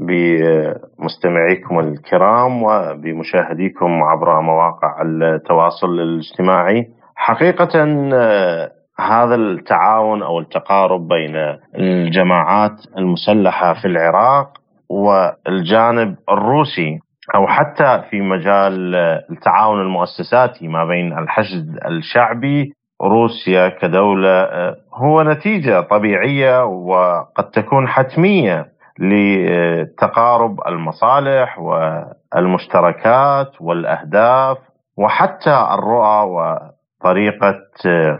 وبمستمعيكم 0.00 1.78
الكرام 1.78 2.62
وبمشاهديكم 2.62 4.02
عبر 4.02 4.40
مواقع 4.40 5.02
التواصل 5.02 6.00
الاجتماعي. 6.00 6.97
حقيقة 7.18 7.68
آه، 8.14 8.70
هذا 9.00 9.34
التعاون 9.34 10.22
أو 10.22 10.38
التقارب 10.38 11.08
بين 11.08 11.56
الجماعات 11.74 12.86
المسلحة 12.98 13.74
في 13.74 13.84
العراق 13.84 14.52
والجانب 14.88 16.16
الروسي 16.28 16.98
أو 17.34 17.46
حتى 17.46 18.02
في 18.10 18.20
مجال 18.20 18.94
آه، 18.94 19.24
التعاون 19.30 19.80
المؤسساتي 19.80 20.68
ما 20.68 20.84
بين 20.84 21.18
الحشد 21.18 21.78
الشعبي 21.86 22.72
روسيا 23.02 23.68
كدولة 23.68 24.42
آه، 24.42 24.76
هو 24.94 25.22
نتيجة 25.22 25.80
طبيعية 25.80 26.64
وقد 26.64 27.50
تكون 27.50 27.88
حتمية 27.88 28.66
لتقارب 28.98 30.60
المصالح 30.68 31.58
والمشتركات 31.58 33.52
والأهداف 33.60 34.58
وحتى 34.96 35.68
الرؤى 35.74 36.77
طريقة 37.02 37.60
آه، 37.86 38.18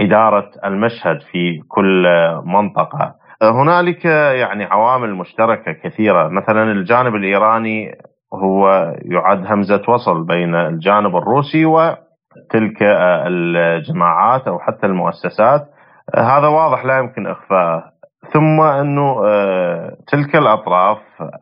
إدارة 0.00 0.50
المشهد 0.64 1.20
في 1.32 1.60
كل 1.68 2.06
منطقة. 2.44 3.14
هنالك 3.42 4.04
يعني 4.04 4.64
عوامل 4.64 5.14
مشتركة 5.14 5.72
كثيرة، 5.72 6.28
مثلا 6.28 6.72
الجانب 6.72 7.14
الإيراني 7.14 7.92
هو 8.34 8.92
يعد 9.02 9.46
همزة 9.46 9.82
وصل 9.88 10.26
بين 10.26 10.54
الجانب 10.54 11.16
الروسي 11.16 11.64
وتلك 11.64 12.82
الجماعات 12.82 14.48
أو 14.48 14.58
حتى 14.58 14.86
المؤسسات، 14.86 15.68
هذا 16.16 16.46
واضح 16.46 16.84
لا 16.84 16.98
يمكن 16.98 17.26
إخفاءه. 17.26 17.94
ثم 18.32 18.60
أنه 18.60 19.22
آه، 19.24 19.96
تلك 20.06 20.36
الأطراف 20.36 20.98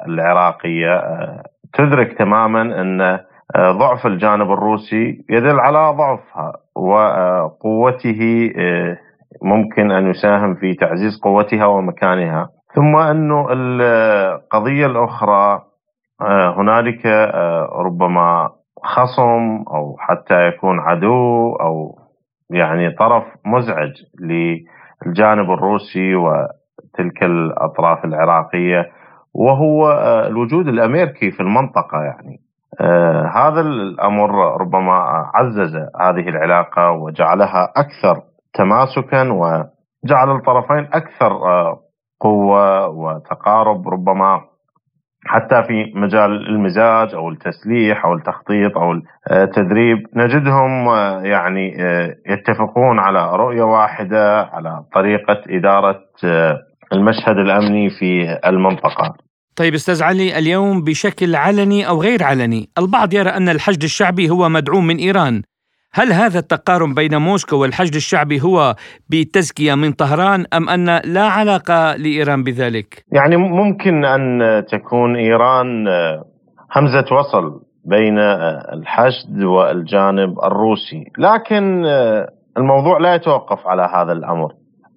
العراقية 0.07 0.95
آه، 0.95 1.43
تدرك 1.73 2.19
تماما 2.19 2.63
أن 2.63 3.21
ضعف 3.57 4.07
الجانب 4.07 4.51
الروسي 4.51 5.25
يدل 5.31 5.61
على 5.61 5.97
ضعفها 5.97 6.53
وقوته 6.77 8.51
آه، 8.59 8.99
ممكن 9.43 9.91
أن 9.91 10.11
يساهم 10.11 10.55
في 10.55 10.75
تعزيز 10.75 11.21
قوتها 11.23 11.67
ومكانها. 11.67 12.49
ثم 12.75 12.97
انه 12.97 13.47
القضية 13.53 14.87
الأخرى 14.87 15.63
آه، 16.21 16.55
هنالك 16.61 17.07
آه، 17.07 17.69
ربما 17.73 18.51
خصم 18.85 19.65
أو 19.75 19.97
حتى 19.99 20.47
يكون 20.49 20.81
عدو 20.81 21.53
أو 21.53 21.99
يعني 22.51 22.91
طرف 22.91 23.25
مزعج 23.47 23.91
للجانب 24.21 25.51
الروسي 25.51 26.15
وتلك 26.15 27.23
الأطراف 27.23 28.05
العراقية 28.05 28.87
وهو 29.35 29.93
الوجود 30.27 30.69
الأمريكي 30.69 31.31
في 31.31 31.41
المنطقة 31.41 32.03
يعني. 32.03 32.37
آه 32.37 32.42
هذا 33.35 33.61
الأمر 33.61 34.61
ربما 34.61 34.93
عزز 35.35 35.77
هذه 36.01 36.29
العلاقة 36.29 36.91
وجعلها 36.91 37.73
أكثر 37.77 38.23
تماسكا 38.55 39.23
وجعل 39.33 40.37
الطرفين 40.37 40.89
أكثر 40.93 41.33
آه 41.33 41.79
قوة 42.21 42.89
وتقارب 42.89 43.89
ربما 43.89 44.41
حتى 45.27 45.63
في 45.63 45.93
مجال 45.95 46.49
المزاج 46.49 47.15
أو 47.15 47.29
التسليح 47.29 48.05
أو 48.05 48.15
التخطيط 48.15 48.79
أو 48.79 48.93
التدريب 49.33 49.99
نجدهم 50.17 50.89
آه، 50.89 51.21
يعني 51.23 51.83
آه، 51.83 52.17
يتفقون 52.27 52.99
على 52.99 53.37
رؤية 53.37 53.63
واحدة 53.63 54.43
على 54.43 54.85
طريقة 54.95 55.41
إدارة 55.49 56.01
آه، 56.25 56.59
المشهد 56.93 57.37
الأمني 57.37 57.91
في 57.91 58.39
المنطقة. 58.47 59.15
طيب 59.57 59.75
أستاذ 59.75 60.03
علي 60.03 60.39
اليوم 60.39 60.85
بشكل 60.85 61.37
علني 61.37 61.89
أو 61.89 62.03
غير 62.03 62.23
علني، 62.23 62.69
البعض 62.79 63.15
يرى 63.15 63.31
أن 63.31 63.49
الحشد 63.49 63.83
الشعبي 63.83 64.31
هو 64.31 64.49
مدعوم 64.49 64.87
من 64.87 64.97
إيران. 64.97 65.43
هل 65.95 66.13
هذا 66.13 66.39
التقارب 66.39 66.95
بين 66.95 67.17
موسكو 67.17 67.57
والحشد 67.57 67.95
الشعبي 67.95 68.41
هو 68.41 68.75
بتزكية 69.11 69.75
من 69.75 69.93
طهران 69.93 70.45
أم 70.55 70.69
أن 70.69 71.01
لا 71.05 71.23
علاقة 71.23 71.97
لإيران 71.97 72.43
بذلك؟ 72.45 73.05
يعني 73.13 73.37
ممكن 73.37 74.05
أن 74.05 74.41
تكون 74.73 75.17
إيران 75.17 75.87
همزة 76.77 77.05
وصل 77.13 77.61
بين 77.85 78.19
الحشد 78.73 79.43
والجانب 79.43 80.39
الروسي 80.45 81.05
لكن 81.19 81.85
الموضوع 82.57 82.99
لا 82.99 83.15
يتوقف 83.15 83.67
على 83.67 83.83
هذا 83.95 84.13
الأمر 84.13 84.53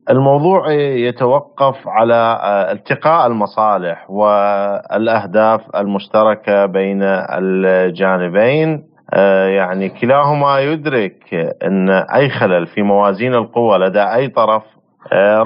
الموضوع 0.09 0.71
يتوقف 0.71 1.87
على 1.87 2.39
التقاء 2.71 3.27
المصالح 3.27 4.09
والأهداف 4.09 5.61
المشتركة 5.75 6.65
بين 6.65 7.03
الجانبين. 7.03 8.83
يعني 9.47 9.89
كلاهما 9.89 10.59
يدرك 10.59 11.53
أن 11.63 11.89
أي 11.89 12.29
خلل 12.29 12.67
في 12.67 12.81
موازين 12.81 13.33
القوى 13.33 13.77
لدى 13.77 14.01
أي 14.03 14.27
طرف 14.27 14.63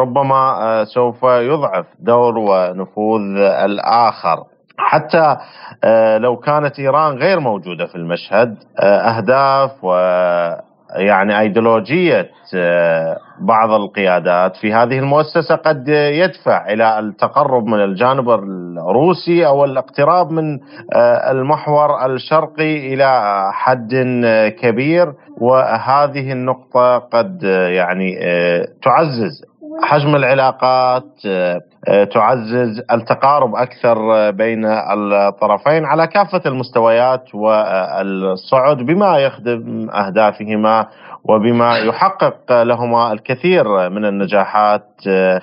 ربما 0.01 0.83
سوف 0.93 1.23
يضعف 1.23 1.85
دور 1.99 2.37
ونفوذ 2.37 3.37
الآخر. 3.37 4.43
حتى 4.77 5.37
لو 6.17 6.37
كانت 6.37 6.79
إيران 6.79 7.17
غير 7.17 7.39
موجودة 7.39 7.85
في 7.85 7.95
المشهد 7.95 8.57
أهداف 8.79 9.71
و 9.83 9.93
يعني 10.95 11.39
أيديولوجية 11.39 12.29
آه، 12.55 13.17
بعض 13.41 13.71
القيادات 13.71 14.55
في 14.55 14.73
هذه 14.73 14.99
المؤسسة 14.99 15.55
قد 15.55 15.87
يدفع 15.87 16.65
إلى 16.73 16.99
التقرب 16.99 17.65
من 17.65 17.83
الجانب 17.83 18.29
الروسي 18.29 19.47
أو 19.47 19.65
الاقتراب 19.65 20.31
من 20.31 20.59
آه، 20.93 21.31
المحور 21.31 22.05
الشرقي 22.05 22.93
إلى 22.93 23.09
حد 23.53 23.93
كبير. 24.61 25.13
وهذه 25.41 26.31
النقطة 26.31 26.97
قد 26.97 27.43
يعني 27.69 28.17
آه، 28.21 28.67
تعزز 28.83 29.49
حجم 29.83 30.15
العلاقات 30.15 31.05
تعزز 32.13 32.81
التقارب 32.91 33.55
أكثر 33.55 34.31
بين 34.31 34.65
الطرفين 34.65 35.85
على 35.85 36.07
كافة 36.07 36.41
المستويات 36.45 37.35
والصعد 37.35 38.77
بما 38.77 39.17
يخدم 39.17 39.89
أهدافهما 39.89 40.87
وبما 41.23 41.77
يحقق 41.77 42.63
لهما 42.63 43.11
الكثير 43.11 43.89
من 43.89 44.05
النجاحات 44.05 44.87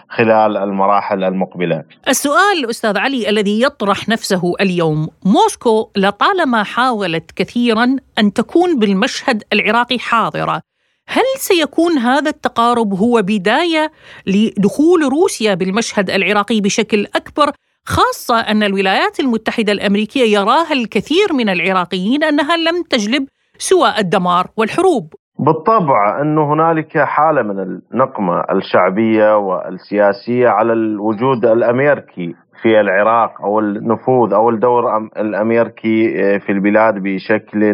خلال 0.08 0.56
المراحل 0.56 1.24
المقبلة. 1.24 1.84
السؤال 2.08 2.70
أستاذ 2.70 2.98
علي 2.98 3.28
الذي 3.28 3.62
يطرح 3.62 4.08
نفسه 4.08 4.52
اليوم، 4.60 5.08
موسكو 5.24 5.90
لطالما 5.96 6.62
حاولت 6.62 7.30
كثيرا 7.36 7.96
أن 8.18 8.32
تكون 8.32 8.78
بالمشهد 8.78 9.42
العراقي 9.52 9.98
حاضرة، 9.98 10.62
هل 11.08 11.24
سيكون 11.38 11.98
هذا 11.98 12.30
التقارب 12.30 12.94
هو 12.94 13.22
بداية 13.22 13.92
لدخول 14.26 15.02
روسيا 15.02 15.54
بالمشهد 15.54 16.10
العراقي 16.10 16.60
بشكل 16.60 17.06
أكبر 17.14 17.50
خاصة 17.84 18.40
أن 18.40 18.62
الولايات 18.62 19.20
المتحدة 19.20 19.72
الأمريكية 19.72 20.38
يراها 20.38 20.72
الكثير 20.72 21.32
من 21.32 21.48
العراقيين 21.48 22.24
أنها 22.24 22.56
لم 22.56 22.82
تجلب 22.82 23.28
سوى 23.58 23.98
الدمار 23.98 24.46
والحروب 24.56 25.14
بالطبع 25.46 26.20
أنه 26.20 26.52
هنالك 26.52 26.98
حالة 26.98 27.42
من 27.42 27.58
النقمة 27.60 28.40
الشعبية 28.52 29.36
والسياسية 29.38 30.48
على 30.48 30.72
الوجود 30.72 31.44
الامريكي 31.44 32.34
في 32.62 32.80
العراق 32.80 33.42
أو 33.42 33.58
النفوذ 33.60 34.32
أو 34.34 34.50
الدور 34.50 34.96
الامريكي 35.16 36.08
في 36.38 36.52
البلاد 36.52 36.94
بشكل 37.02 37.64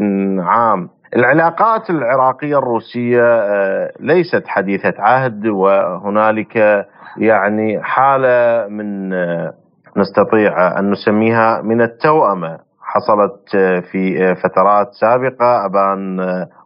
عام. 0.40 0.88
العلاقات 1.16 1.90
العراقية 1.90 2.58
الروسية 2.58 3.22
آه، 3.22 3.90
ليست 4.00 4.42
حديثة 4.46 4.94
عهد 4.98 5.46
وهنالك 5.46 6.86
يعني 7.18 7.82
حالة 7.82 8.68
من 8.68 9.12
آه، 9.12 9.52
نستطيع 9.96 10.78
أن 10.78 10.90
نسميها 10.90 11.62
من 11.62 11.82
التوأمة. 11.82 12.58
حصلت 12.94 13.54
آه، 13.54 13.80
في 13.80 14.34
فترات 14.34 14.88
سابقة 15.00 15.66
ابان 15.66 16.20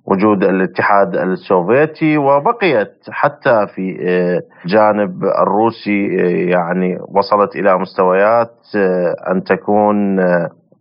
وجود 0.07 0.45
الاتحاد 0.45 1.17
السوفيتي 1.17 2.19
وبقيت 2.19 2.95
حتى 3.11 3.67
في 3.75 3.97
جانب 4.67 5.25
الروسي 5.25 6.07
يعني 6.51 6.99
وصلت 7.09 7.57
إلى 7.57 7.79
مستويات 7.79 8.55
أن 9.31 9.45
تكون 9.45 10.19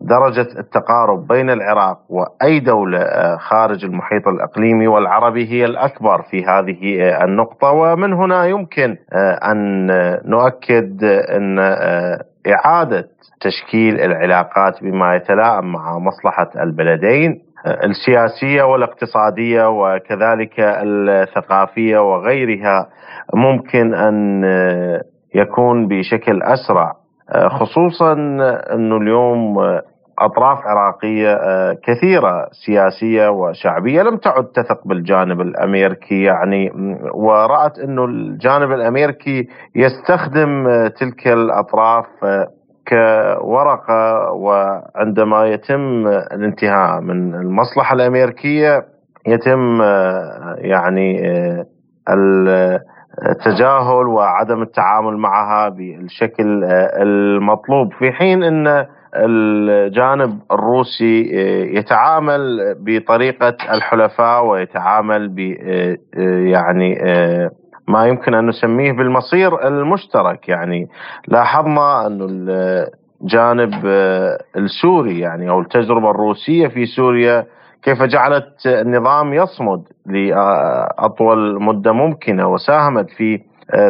درجة 0.01 0.59
التقارب 0.59 1.27
بين 1.27 1.49
العراق 1.49 1.99
وأي 2.09 2.59
دولة 2.59 2.99
آه، 2.99 3.37
خارج 3.37 3.85
المحيط 3.85 4.27
الإقليمي 4.27 4.87
والعربي 4.87 5.47
هي 5.49 5.65
الأكبر 5.65 6.21
في 6.21 6.45
هذه 6.45 7.01
آه، 7.01 7.23
النقطة. 7.23 7.71
ومن 7.71 8.13
هنا 8.13 8.45
يمكن 8.45 8.97
آه، 9.13 9.51
أن 9.51 9.87
نؤكد 10.25 11.03
أن 11.03 11.59
إعادة 12.47 13.05
تشكيل 13.41 13.99
العلاقات 14.01 14.83
بما 14.83 15.15
يتلائم 15.15 15.71
مع 15.71 15.99
مصلحة 15.99 16.49
البلدين 16.63 17.41
السياسية 17.83 18.63
والاقتصادية 18.63 19.69
وكذلك 19.69 20.53
الثقافية 20.59 21.97
وغيرها 21.97 22.87
ممكن 23.33 23.93
أن 23.93 24.43
يكون 25.35 25.87
بشكل 25.87 26.43
أسرع 26.43 26.93
خصوصا 27.47 28.13
أنه 28.73 28.97
اليوم 28.97 29.55
أطراف 30.19 30.57
عراقية 30.67 31.33
آه، 31.33 31.77
كثيرة 31.83 32.47
سياسية 32.65 33.29
وشعبية. 33.29 34.01
لم 34.01 34.17
تعد 34.17 34.45
تثق 34.45 34.87
بالجانب 34.87 35.41
الأمريكي 35.41 36.23
يعني 36.23 36.71
ورأت 37.13 37.79
إنه 37.79 38.05
الجانب 38.05 38.71
الأمريكي 38.71 39.47
يستخدم 39.75 40.67
آه، 40.67 40.87
تلك 40.87 41.27
الأطراف 41.27 42.05
آه، 42.23 42.47
كورقة 42.87 44.31
وعندما 44.31 45.45
يتم 45.45 46.07
الانتهاء 46.07 47.01
من 47.01 47.35
المصلحة 47.35 47.95
الأمريكية 47.95 48.85
يتم 49.27 49.81
يعني 50.57 51.21
التجاهل 53.29 54.07
وعدم 54.07 54.61
التعامل 54.61 55.17
معها 55.17 55.69
بالشكل 55.69 56.63
المطلوب. 56.63 57.93
في 57.93 58.11
حين 58.11 58.43
إن 58.43 58.85
الجانب 59.15 60.39
الروسي 60.51 61.31
آه، 61.33 61.79
يتعامل 61.79 62.75
بطريقة 62.79 63.57
الحلفاء 63.71 64.45
ويتعامل 64.45 65.29
ب 65.29 65.39
آه، 65.39 65.97
آه، 66.17 66.39
يعني 66.39 66.95
ما 67.87 68.05
يمكن 68.07 68.33
أن 68.33 68.47
نسميه 68.47 68.91
بالمصير 68.91 69.67
المشترك. 69.67 70.49
يعني 70.49 70.87
لاحظنا 71.27 72.07
انه 72.07 72.25
الجانب 73.21 73.85
السوري 74.57 75.19
يعني 75.19 75.49
أو 75.49 75.59
التجربة 75.59 76.11
الروسية 76.11 76.67
في 76.67 76.85
سوريا 76.85 77.45
كيف 77.85 78.03
جعلت 78.03 78.65
النظام 78.65 79.33
يصمد 79.33 79.83
لأطول 80.05 81.63
مدة 81.63 81.91
ممكنة 81.91 82.47
وساهمت 82.47 83.09
في 83.09 83.41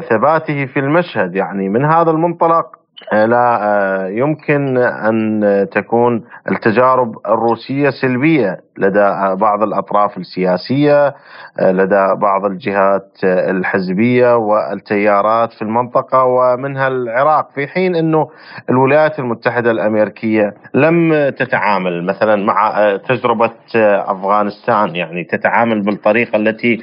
ثباته 0.09 0.65
في 0.65 0.79
المشهد؟ 0.79 1.35
يعني 1.35 1.69
من 1.69 1.85
هذا 1.85 2.11
المنطلق 2.11 2.65
آه، 3.13 3.25
لا 3.25 3.59
آه، 3.63 4.07
يمكن 4.07 4.77
أن 4.77 5.41
تكون 5.71 6.23
التجارب 6.51 7.15
الروسية 7.27 7.89
سلبية. 8.01 8.64
لدى 8.77 9.35
بعض 9.41 9.63
الأطراف 9.63 10.17
السياسية 10.17 11.15
آه، 11.59 11.71
لدى 11.71 12.15
بعض 12.21 12.45
الجهات 12.45 13.11
الحزبية 13.23 14.35
والتيارات 14.35 15.53
في 15.53 15.61
المنطقة 15.61 16.23
ومنها 16.23 16.87
العراق 16.87 17.49
في 17.55 17.67
حين 17.67 17.95
إنه 17.95 18.29
الولايات 18.69 19.19
المتحدة 19.19 19.71
الأمريكية 19.71 20.53
لم 20.73 21.29
تتعامل 21.29 22.05
مثلا 22.05 22.35
مع 22.35 22.95
تجربة 23.09 23.51
أفغانستان 23.75 24.95
يعني 24.95 25.23
تتعامل 25.23 25.81
بالطريقة 25.81 26.35
التي 26.35 26.79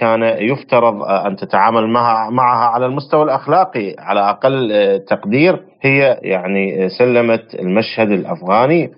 كان 0.00 0.22
يفترض 0.22 1.02
أن 1.02 1.36
تتعامل 1.36 1.88
معها 2.30 2.66
على 2.68 2.86
المستوى 2.86 3.22
الأخلاقي 3.22 3.94
على 3.98 4.20
أقل 4.20 4.70
تقدير 5.08 5.62
هي 5.82 6.18
يعني 6.22 6.88
سلمت 6.88 7.54
المشهد 7.54 8.10
الأفغاني. 8.10 8.90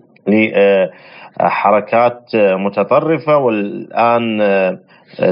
لحركات 1.41 2.23
متطرفة 2.35 3.37
والآن 3.37 4.41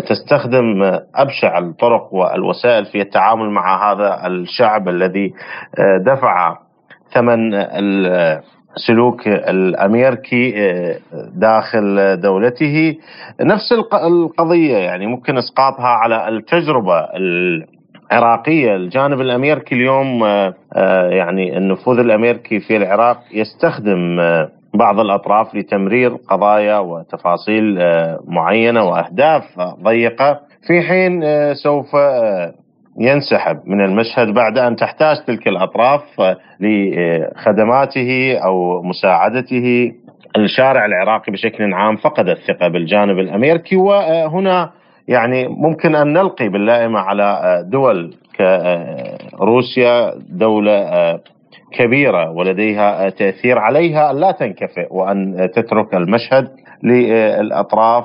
تستخدم 0.08 0.82
أبشع 1.14 1.58
الطرق 1.58 2.14
والوسائل 2.14 2.84
في 2.84 3.00
التعامل 3.00 3.50
مع 3.50 3.92
هذا 3.92 4.26
الشعب 4.26 4.88
الذي 4.88 5.32
دفع 6.00 6.58
ثمن 7.14 7.54
السلوك 7.54 9.28
الامريكي 9.28 10.52
داخل 11.34 12.16
دولته. 12.20 12.96
نفس 13.40 13.72
القضية 14.04 14.76
يعني 14.76 15.06
ممكن 15.06 15.38
إسقاطها 15.38 15.86
على 15.86 16.28
التجربة 16.28 17.08
عراقيه 18.10 18.76
الجانب 18.76 19.20
الامريكي 19.20 19.74
اليوم 19.74 20.24
آه، 20.24 20.54
آه، 20.76 21.08
يعني 21.08 21.58
النفوذ 21.58 21.98
الامريكي 21.98 22.60
في 22.60 22.76
العراق 22.76 23.18
يستخدم 23.32 24.20
آه، 24.20 24.50
بعض 24.76 25.00
الأطراف 25.00 25.54
لتمرير 25.54 26.16
قضايا 26.28 26.78
وتفاصيل 26.78 27.78
معينة 28.26 28.84
وأهداف 28.84 29.42
ضيقة. 29.82 30.40
في 30.66 30.82
حين 30.82 31.22
سوف 31.54 31.86
ينسحب 33.00 33.60
من 33.66 33.84
المشهد 33.84 34.34
بعد 34.34 34.58
أن 34.58 34.76
تحتاج 34.76 35.16
تلك 35.24 35.48
الأطراف 35.48 36.02
لخدماته 36.60 38.38
أو 38.44 38.82
مساعدته. 38.82 39.92
الشارع 40.36 40.86
العراقي 40.86 41.32
بشكل 41.32 41.74
عام 41.74 41.96
فقد 41.96 42.28
الثقة 42.28 42.68
بالجانب 42.68 43.18
الامريكي 43.18 43.76
وهنا 43.76 44.70
يعني 45.08 45.48
ممكن 45.48 45.94
أن 45.94 46.12
نلقي 46.12 46.48
باللائمة 46.48 46.98
على 46.98 47.62
دول 47.70 48.14
كروسيا 49.38 50.12
دولة 50.30 50.80
كبيرة 51.78 52.30
ولديها 52.30 53.08
تأثير 53.08 53.58
عليها 53.58 54.10
أن 54.10 54.16
لا 54.16 54.30
تنكفئ 54.30 54.86
وأن 54.90 55.50
تترك 55.54 55.94
المشهد 55.94 56.48
للأطراف 56.82 58.04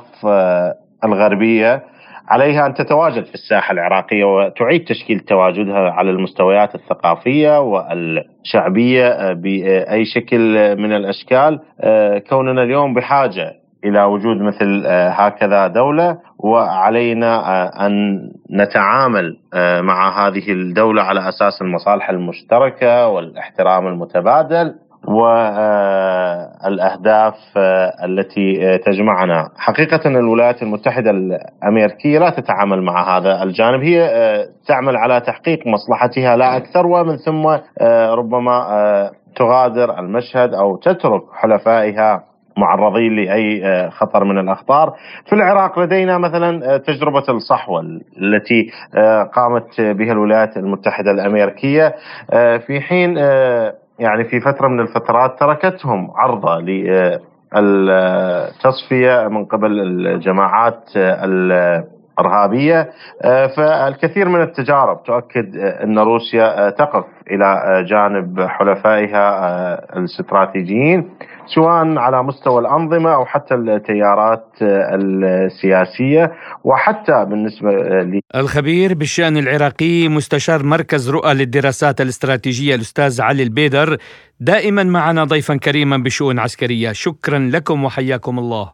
الغربية. 1.03 1.83
عليها 2.27 2.65
أن 2.65 2.73
تتواجد 2.73 3.25
في 3.25 3.33
الساحة 3.33 3.71
العراقية 3.71 4.23
وتعيد 4.23 4.83
تشكيل 4.85 5.19
تواجدها 5.19 5.91
على 5.91 6.09
المستويات 6.09 6.75
الثقافية 6.75 7.59
والشعبية 7.61 9.33
بأي 9.33 10.05
شكل 10.05 10.75
من 10.77 10.93
الأشكال. 10.93 11.59
كوننا 12.29 12.63
اليوم 12.63 12.93
بحاجة 12.93 13.53
إلى 13.85 14.03
وجود 14.03 14.37
مثل 14.37 14.83
هكذا 14.87 15.67
دولة 15.67 16.17
وعلينا 16.39 17.41
أن 17.85 18.21
نتعامل 18.51 19.37
مع 19.81 20.27
هذه 20.27 20.51
الدولة 20.51 21.03
على 21.03 21.29
أساس 21.29 21.61
المصالح 21.61 22.09
المشتركة 22.09 23.07
والإحترام 23.07 23.87
المتبادل 23.87 24.75
والاهداف 26.67 27.33
التي 28.03 28.77
تجمعنا. 28.77 29.49
حقيقة 29.57 30.09
الولايات 30.09 30.61
المتحدة 30.63 31.11
الأمريكية 31.11 32.19
لا 32.19 32.29
تتعامل 32.29 32.81
مع 32.81 33.17
هذا 33.17 33.43
الجانب. 33.43 33.83
هي 33.83 34.09
تعمل 34.67 34.97
على 34.97 35.19
تحقيق 35.19 35.59
مصلحتها 35.67 36.35
لا 36.35 36.57
أكثر 36.57 36.87
ومن 36.87 37.17
ثم 37.17 37.47
ربما 38.17 38.67
تغادر 39.35 39.99
المشهد 39.99 40.53
أو 40.53 40.77
تترك 40.77 41.21
حلفائها 41.33 42.23
معرضين 42.61 43.15
لأي 43.15 43.89
خطر 43.91 44.23
من 44.23 44.37
الاخطار. 44.37 44.93
في 45.29 45.33
العراق 45.35 45.79
لدينا 45.79 46.17
مثلا 46.17 46.77
تجربة 46.77 47.23
الصحوة 47.29 47.81
التي 48.21 48.71
قامت 49.33 49.81
بها 49.81 50.11
الولايات 50.11 50.57
المتحدة 50.57 51.11
الأمريكية 51.11 51.95
في 52.67 52.81
حين 52.81 53.17
يعني 53.99 54.23
في 54.29 54.39
فترة 54.39 54.67
من 54.67 54.79
الفترات 54.79 55.39
تركتهم 55.39 56.11
عرضة 56.15 56.59
للتصفيه 57.55 59.27
من 59.27 59.45
قبل 59.45 59.79
الجماعات 60.07 60.83
الإرهابية 60.95 62.89
فالكثير 63.57 64.29
من 64.29 64.41
التجارب 64.41 65.03
تؤكد 65.03 65.55
أن 65.57 65.99
روسيا 65.99 66.69
تقف 66.69 67.05
إلى 67.31 67.55
جانب 67.89 68.41
حلفائها 68.41 69.73
الاستراتيجيين 69.97 71.09
سواء 71.47 71.97
على 71.97 72.23
مستوى 72.23 72.61
الأنظمة 72.61 73.13
أو 73.13 73.25
حتى 73.25 73.55
التيارات 73.55 74.45
السياسية 74.61 76.31
وحتى 76.63 77.25
بالنسبة 77.25 77.71
لي 78.01 78.21
الخبير 78.35 78.93
بالشأن 78.93 79.37
العراقي 79.37 80.07
مستشار 80.07 80.63
مركز 80.63 81.09
رؤى 81.09 81.33
للدراسات 81.33 82.01
الاستراتيجية 82.01 82.75
الأستاذ 82.75 83.21
علي 83.21 83.43
البيدر 83.43 83.97
دائما 84.39 84.83
معنا 84.83 85.23
ضيفا 85.23 85.55
كريما 85.55 85.97
بشؤون 85.97 86.39
عسكرية. 86.39 86.91
شكرا 86.91 87.39
لكم 87.53 87.83
وحياكم 87.83 88.39
الله. 88.39 88.71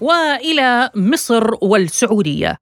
وإلى 0.00 0.90
مصر 0.96 1.50
والسعودية. 1.62 2.56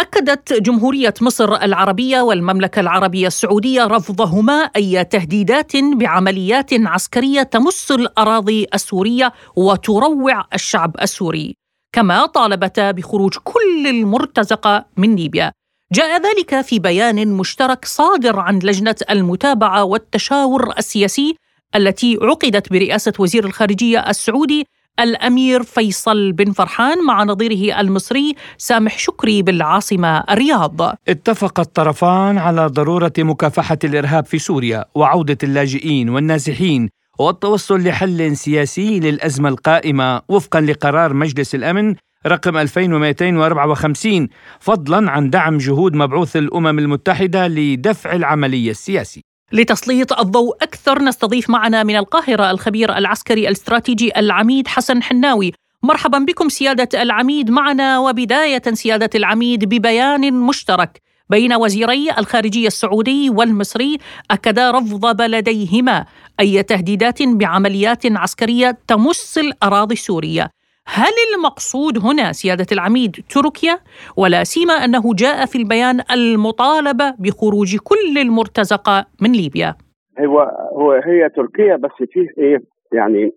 أكدت 0.00 0.52
جمهورية 0.52 1.14
مصر 1.20 1.54
العربية 1.54 2.20
والمملكة 2.20 2.80
العربية 2.80 3.26
السعودية 3.26 3.86
رفضهما 3.86 4.52
أي 4.52 5.04
تهديدات 5.04 5.76
بعمليات 5.76 6.70
عسكرية 6.72 7.42
تمس 7.42 7.90
الأراضي 7.90 8.66
السورية 8.74 9.32
وتروع 9.56 10.44
الشعب 10.54 10.96
السوري، 11.02 11.54
كما 11.92 12.26
طالبتا 12.26 12.90
بخروج 12.90 13.34
كل 13.44 13.86
المرتزقة 13.86 14.84
من 14.96 15.16
ليبيا. 15.16 15.52
جاء 15.92 16.22
ذلك 16.22 16.60
في 16.60 16.78
بيان 16.78 17.28
مشترك 17.28 17.84
صادر 17.84 18.40
عن 18.40 18.58
لجنة 18.58 18.96
المتابعة 19.10 19.84
والتشاور 19.84 20.78
السياسي 20.78 21.36
التي 21.76 22.18
عقدت 22.22 22.72
برئاسة 22.72 23.12
وزير 23.18 23.44
الخارجية 23.44 24.10
السعودي 24.10 24.66
الأمير 25.00 25.62
فيصل 25.62 26.32
بن 26.32 26.52
فرحان 26.52 27.04
مع 27.06 27.24
نظيره 27.24 27.80
المصري 27.80 28.34
سامح 28.58 28.98
شكري 28.98 29.42
بالعاصمة 29.42 30.18
الرياض. 30.30 30.80
اتفق 31.08 31.60
الطرفان 31.60 32.38
على 32.38 32.66
ضرورة 32.66 33.12
مكافحة 33.18 33.78
الإرهاب 33.84 34.26
في 34.26 34.38
سوريا 34.38 34.84
وعودة 34.94 35.38
اللاجئين 35.42 36.08
والنازحين 36.08 36.88
والتوصل 37.18 37.84
لحل 37.84 38.36
سياسي 38.36 39.00
للأزمة 39.00 39.48
القائمة 39.48 40.22
وفقا 40.28 40.60
لقرار 40.60 41.14
مجلس 41.14 41.54
الأمن 41.54 41.94
رقم 42.26 42.56
2254 42.56 44.28
فضلا 44.60 45.10
عن 45.10 45.30
دعم 45.30 45.58
جهود 45.58 45.94
مبعوث 45.94 46.36
الأمم 46.36 46.78
المتحدة 46.78 47.48
لدفع 47.48 48.12
العملية 48.12 48.70
السياسية. 48.70 49.29
لتسليط 49.52 50.12
الضوء 50.20 50.56
أكثر 50.62 51.02
نستضيف 51.02 51.50
معنا 51.50 51.82
من 51.82 51.96
القاهرة 51.96 52.50
الخبير 52.50 52.96
العسكري 52.96 53.48
الاستراتيجي 53.48 54.12
العميد 54.16 54.68
حسن 54.68 55.02
حناوي. 55.02 55.52
مرحبا 55.82 56.18
بكم 56.18 56.48
سيادة 56.48 57.02
العميد 57.02 57.50
معنا 57.50 57.98
وبداية 57.98 58.62
سيادة 58.72 59.10
العميد 59.14 59.64
ببيان 59.64 60.32
مشترك 60.32 61.00
بين 61.30 61.52
وزيري 61.52 62.10
الخارجية 62.18 62.66
السعودي 62.66 63.30
والمصري 63.30 63.98
أكدا 64.30 64.70
رفض 64.70 65.16
بلديهما 65.16 66.06
أي 66.40 66.62
تهديدات 66.62 67.22
بعمليات 67.22 68.06
عسكرية 68.06 68.78
تمس 68.88 69.38
الأراضي 69.38 69.94
السورية. 69.94 70.50
هل 70.86 71.12
المقصود 71.34 71.98
هنا 72.04 72.32
سيادة 72.32 72.66
العميد 72.72 73.12
تركيا؟ 73.28 73.78
ولا 74.16 74.44
سيما 74.44 74.74
أنه 74.74 75.14
جاء 75.14 75.46
في 75.46 75.58
البيان 75.58 76.00
المطالبة 76.12 77.14
بخروج 77.18 77.76
كل 77.76 78.18
المرتزقة 78.18 79.06
من 79.22 79.32
ليبيا. 79.32 79.74
هو 80.20 80.40
هو 80.72 80.92
هي 80.92 81.28
تركيا 81.28 81.76
بس 81.76 81.90
فيه 82.12 82.28
إيه؟ 82.38 82.58
يعني 82.92 83.32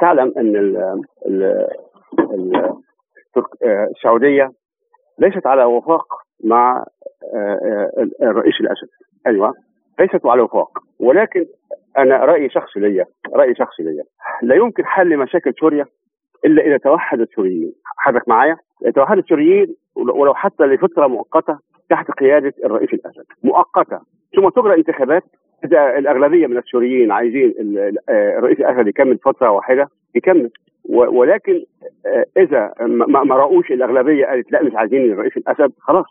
تعلم 0.00 0.32
إن 0.38 0.56
ال 0.56 0.76
ال 1.26 1.66
السعودية 3.96 4.52
ليست 5.18 5.46
على 5.46 5.64
وفاق 5.64 6.06
مع 6.44 6.84
الرئيس 8.22 8.54
الأسد. 8.60 8.88
أيوه 9.26 9.54
ليست 10.00 10.26
على 10.26 10.42
وفاق. 10.42 10.78
ولكن 10.98 11.46
أنا 11.98 12.16
رايي 12.16 12.50
شخصي 12.50 12.80
ليا 12.80 13.04
رايي 13.34 13.54
شخصي 13.54 13.82
ليا. 13.82 14.04
لا 14.42 14.54
يمكن 14.54 14.86
حل 14.86 15.16
مشاكل 15.16 15.52
سوريا 15.60 15.84
إلا 16.44 16.66
إذا 16.66 16.76
توحد 16.76 17.20
السوريين. 17.20 17.72
حضرتك 17.96 18.28
معايا؟ 18.28 18.56
توحد 18.94 19.18
السوريين 19.18 19.74
ولو 19.96 20.34
حتى 20.34 20.64
لفترة 20.64 21.06
مؤقتة 21.06 21.58
تحت 21.90 22.10
قيادة 22.10 22.52
الرئيس 22.64 22.94
الأسد. 22.94 23.24
مؤقتة. 23.42 24.00
ثم 24.36 24.48
تجرى 24.48 24.74
انتخابات 24.74 25.22
اذا 25.64 25.98
الأغلبية 25.98 26.46
من 26.46 26.58
السوريين 26.58 27.12
عايزين 27.12 27.54
الرئيس 28.08 28.60
الأسد 28.60 28.88
يكمل 28.88 29.18
فترة 29.18 29.50
واحدة 29.50 29.88
يكمل. 30.14 30.50
ولكن 30.88 31.64
إذا 32.36 32.74
ما 33.08 33.36
رأوش 33.36 33.72
الأغلبية 33.72 34.26
قالت 34.26 34.52
لا 34.52 34.62
مش 34.62 34.74
عايزين 34.74 35.12
الرئيس 35.12 35.36
الأسد 35.36 35.72
خلاص. 35.80 36.06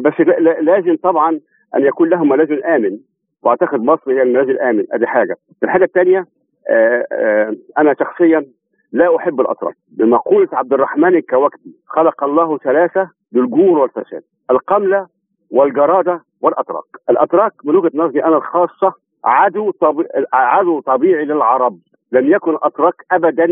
بس 0.00 0.12
لازم 0.60 0.96
طبعا 0.96 1.40
أن 1.76 1.84
يكون 1.84 2.08
لهم 2.08 2.28
ملاذ 2.28 2.64
آمن. 2.64 2.98
وأعتقد 3.42 3.80
مصر 3.80 4.10
هي 4.10 4.22
الملاذ 4.22 4.48
الآمن. 4.48 4.84
أدي 4.92 5.06
حاجة. 5.06 5.36
الحاجة 5.62 5.84
الثانية 5.84 6.26
أنا 7.78 7.94
شخصيا 8.00 8.46
لا 8.96 9.16
أحب 9.16 9.40
الاتراك 9.40 9.74
بمقوله 9.88 10.48
عبد 10.52 10.72
الرحمن 10.72 11.14
الكواكبي 11.14 11.74
خلق 11.86 12.24
الله 12.24 12.58
ثلاثة 12.58 13.10
للجور 13.32 13.78
والفساد 13.78 14.22
القملة 14.50 15.06
والجرادة 15.50 16.20
والأتراك. 16.40 16.84
الأتراك 17.10 17.52
من 17.64 17.76
وجهة 17.76 17.90
نظري 17.94 18.24
أنا 18.24 18.36
الخاصة 18.36 18.94
عدو 19.24 19.70
طبي... 19.70 20.04
عدو 20.32 20.80
طبيعي 20.80 21.24
للعرب. 21.24 21.78
لم 22.12 22.32
يكن 22.32 22.50
الأتراك 22.50 22.94
ابدا 23.12 23.46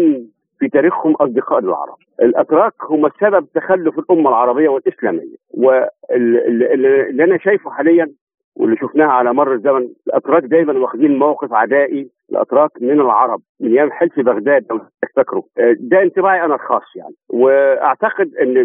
في 0.58 0.68
تاريخهم 0.68 1.14
أصدقاء 1.14 1.60
للعرب. 1.60 1.96
الأتراك 2.22 2.72
هم 2.90 3.08
سبب 3.20 3.46
تخلف 3.54 3.98
الأمة 3.98 4.28
العربية 4.30 4.68
والإسلامية. 4.68 5.36
واللي 5.54 7.24
أنا 7.24 7.38
شايفه 7.38 7.70
حاليا 7.70 8.10
واللي 8.56 8.76
شفناها 8.76 9.12
على 9.12 9.34
مر 9.34 9.52
الزمن 9.52 9.88
الأتراك 10.06 10.42
دايما 10.42 10.78
واخدين 10.78 11.18
موقف 11.18 11.52
عدائي 11.52 12.10
الأتراك 12.30 12.70
من 12.80 13.00
العرب 13.00 13.40
من 13.60 13.72
أيام 13.72 13.92
حلف 13.92 14.20
بغداد 14.20 14.66
لو 14.70 14.80
تفتكروا. 15.02 15.42
ده 15.80 16.02
انطباعي 16.02 16.44
أنا 16.44 16.54
الخاص 16.54 16.82
يعني. 16.96 17.14
وأعتقد 17.30 18.30
إن 18.42 18.56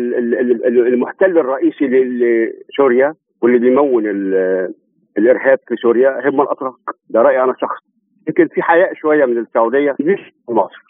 المحتل 0.88 1.38
الرئيسي 1.38 1.88
لسوريا 1.88 3.13
واللي 3.41 3.60
بيمول 3.60 4.08
الإرهاب 5.17 5.60
في 5.67 5.76
سوريا 5.76 6.30
هم 6.30 6.41
الأتراك. 6.41 6.74
ده 7.10 7.22
رأيي 7.22 7.43
أنا 7.43 7.54
شخصي 7.62 7.86
يمكن 8.28 8.48
في 8.48 8.62
حياء 8.62 8.93
شوية 8.93 9.26
من 9.26 9.38
السعودية. 9.38 9.95
مش 10.00 10.34
مصر. 10.50 10.84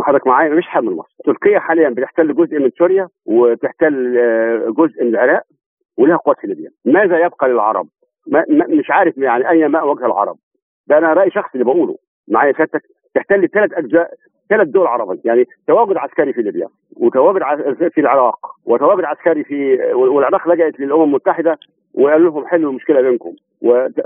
حضرتك 0.00 0.26
معايا؟ 0.26 0.54
مش 0.54 0.66
حال 0.66 0.84
من 0.84 0.92
مصر. 0.92 1.14
تركيا 1.24 1.58
حاليا 1.58 1.90
بتحتل 1.90 2.34
جزء 2.34 2.58
من 2.58 2.70
سوريا 2.78 3.08
وبتحتل 3.26 4.14
جزء 4.78 5.04
من 5.04 5.08
العراق 5.08 5.42
ولها 5.98 6.16
قوات 6.16 6.36
في 6.40 6.46
ليبيا. 6.46 6.70
ماذا 6.84 7.18
يبقى 7.26 7.48
للعرب؟ 7.48 7.86
ما 8.26 8.44
مش 8.48 8.90
عارف 8.90 9.18
يعني 9.18 9.48
أي 9.50 9.68
ماء 9.68 9.88
وجه 9.88 10.06
العرب. 10.06 10.36
ده 10.86 10.98
أنا 10.98 11.12
رأي 11.12 11.30
شخصي 11.30 11.50
اللي 11.54 11.64
بقوله. 11.64 11.96
معايا 12.28 12.52
سيادتك 12.52 12.82
تحتل 13.14 13.48
ثلاث 13.48 13.72
أجزاء 13.72 14.10
ثلاث 14.50 14.68
دول 14.68 14.86
عربيه 14.86 15.20
يعني 15.24 15.44
تواجد 15.66 15.96
عسكري 15.96 16.32
في 16.32 16.42
ليبيا 16.42 16.68
وتواجد 16.96 17.42
في 17.94 18.00
العراق 18.00 18.38
وتواجد 18.64 19.04
عسكري 19.04 19.44
في 19.44 19.78
والعراق 19.94 20.48
لجأت 20.48 20.80
للأمم 20.80 21.02
المتحدة 21.02 21.58
وقال 21.94 22.24
لهم 22.24 22.46
حلوا 22.46 22.70
المشكلة 22.70 23.00
بينكم. 23.00 23.32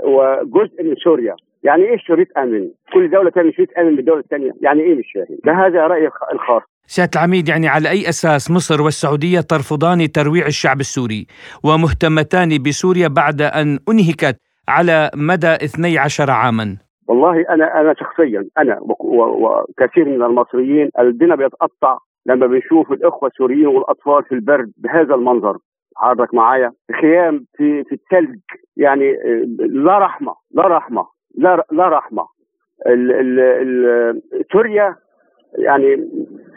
وجزء 0.03 0.83
من 0.83 0.95
سوريا. 1.03 1.35
يعني 1.63 1.83
إيه 1.83 1.97
شريط 1.97 2.37
آمن؟ 2.37 2.69
كل 2.93 3.09
دولة 3.09 3.29
تعمل 3.29 3.53
شريط 3.55 3.69
آمن 3.77 3.95
بالدولة 3.95 4.19
الثانية، 4.19 4.51
يعني 4.61 4.81
إيه 4.81 4.95
مش 4.95 5.11
فاهم؟ 5.15 5.37
ده 5.45 5.51
هذا 5.53 5.87
رأيي 5.87 6.09
الخاص. 6.33 6.61
سيادة 6.85 7.11
العميد 7.15 7.49
يعني 7.49 7.67
على 7.67 7.89
أي 7.89 8.09
أساس 8.09 8.51
مصر 8.51 8.81
والسعودية 8.81 9.39
ترفضان 9.41 10.11
ترويع 10.11 10.45
الشعب 10.45 10.79
السوري؟ 10.79 11.27
ومهتمتان 11.63 12.63
بسوريا 12.63 13.07
بعد 13.07 13.41
أن 13.41 13.79
أنهكت 13.89 14.37
على 14.69 15.11
مدى 15.15 15.47
12 15.47 16.31
عاما. 16.31 16.77
والله 17.07 17.45
أنا 17.49 17.81
أنا 17.81 17.93
شخصيا 17.93 18.45
أنا 18.57 18.79
وكثير 18.99 20.05
من 20.05 20.23
المصريين 20.23 20.89
قلبنا 20.97 21.35
بيتقطع 21.35 21.97
لما 22.25 22.47
بنشوف 22.47 22.91
الإخوة 22.91 23.29
السوريين 23.29 23.67
والأطفال 23.67 24.23
في 24.23 24.31
البرد 24.35 24.71
بهذا 24.77 25.15
المنظر. 25.15 25.57
حضرتك 25.97 26.33
معايا؟ 26.33 26.71
خيام 27.01 27.45
في 27.57 27.83
في 27.83 27.95
الثلج 27.95 28.39
يعني 28.77 29.17
لا 29.59 29.97
رحمة 29.97 30.33
لا 30.51 30.67
رحمة 30.67 31.05
لا 31.37 31.65
لا 31.71 31.87
رحمة. 31.87 32.25
ال 32.87 33.11
ال 33.11 33.39
ال 33.39 34.21
سوريا 34.51 34.95
يعني 35.57 36.09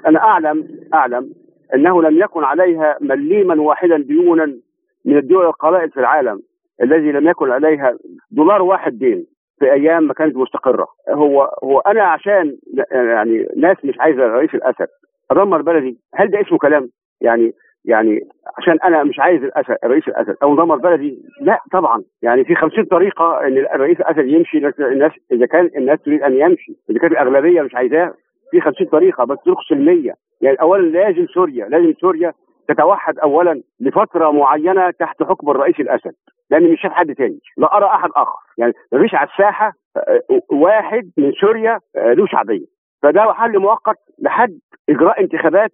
أنا 0.06 0.18
أعلم 0.18 0.68
أعلم 0.94 1.32
أنه 1.74 2.02
لم 2.02 2.18
يكن 2.18 2.44
عليها 2.44 2.96
مليما 3.00 3.62
واحدا 3.62 3.98
ديونا 3.98 4.56
من 5.04 5.16
الدول 5.16 5.46
القلائل 5.46 5.90
في 5.90 6.00
العالم. 6.00 6.42
الذي 6.82 7.12
لم 7.12 7.28
يكن 7.28 7.50
عليها 7.50 7.94
دولار 8.30 8.62
واحد 8.62 8.98
دين 8.98 9.26
في 9.58 9.72
أيام 9.72 10.06
ما 10.06 10.14
كانت 10.14 10.36
مستقرة. 10.36 10.86
هو 11.10 11.50
هو 11.64 11.78
أنا 11.78 12.02
عشان 12.02 12.56
يعني 12.92 13.46
ناس 13.56 13.76
مش 13.84 13.94
عايزة 14.00 14.22
رئيس 14.26 14.54
الأسد 14.54 14.86
ادمر 15.30 15.62
بلدي 15.62 15.98
هل 16.14 16.30
ده 16.30 16.40
اسمه 16.40 16.58
كلام؟ 16.58 16.88
يعني 17.20 17.52
يعني 17.84 18.20
عشان 18.58 18.78
أنا 18.84 19.04
مش 19.04 19.20
عايز 19.20 19.42
الأسد 19.42 19.76
رئيس 19.84 20.08
الأسد 20.08 20.36
أو 20.42 20.52
ندمر 20.52 20.76
بلدي 20.76 21.18
لا 21.40 21.58
طبعا. 21.72 22.02
يعني 22.22 22.44
في 22.44 22.54
50 22.54 22.84
طريقة 22.84 23.46
إن 23.46 23.58
الرئيس 23.58 24.00
الأسد 24.00 24.26
يمشي 24.26 24.58
الناس 24.80 25.12
إذا 25.32 25.46
كان 25.46 25.70
الناس 25.76 25.98
تريد 26.02 26.22
أن 26.22 26.32
يمشي 26.32 26.72
إذا 26.90 26.98
كانت 26.98 27.12
الأغلبية 27.12 27.62
مش 27.62 27.74
عايزاه 27.74 28.14
في 28.50 28.60
50 28.60 28.86
طريقة 28.86 29.24
بس 29.24 29.38
طرق 29.46 29.56
سلميه 29.68 30.14
يعني 30.40 30.56
اولا 30.60 30.82
لازم 30.86 31.26
سوريا 31.26 31.68
لازم 31.68 31.92
سوريا 32.00 32.32
تتوحد 32.68 33.18
اولا 33.18 33.62
لفترة 33.80 34.30
معينة 34.30 34.90
تحت 34.90 35.22
حكم 35.22 35.50
الرئيس 35.50 35.80
الأسد 35.80 36.12
لأن 36.50 36.72
مش 36.72 36.80
شايف 36.82 36.92
حد 36.92 37.14
تاني 37.14 37.38
لا 37.56 37.76
أرى 37.76 37.86
أحد 37.86 38.10
آخر. 38.16 38.38
يعني 38.58 38.72
مفيش 38.92 39.14
على 39.14 39.28
الساحة 39.28 39.72
آه، 39.96 40.22
واحد 40.50 41.10
من 41.18 41.32
سوريا 41.40 41.78
آه، 41.96 42.12
له 42.12 42.26
شعبيه 42.26 42.66
فده 43.02 43.32
حل 43.32 43.58
مؤقت 43.58 43.98
لحد 44.18 44.58
إجراء 44.88 45.20
انتخابات 45.20 45.72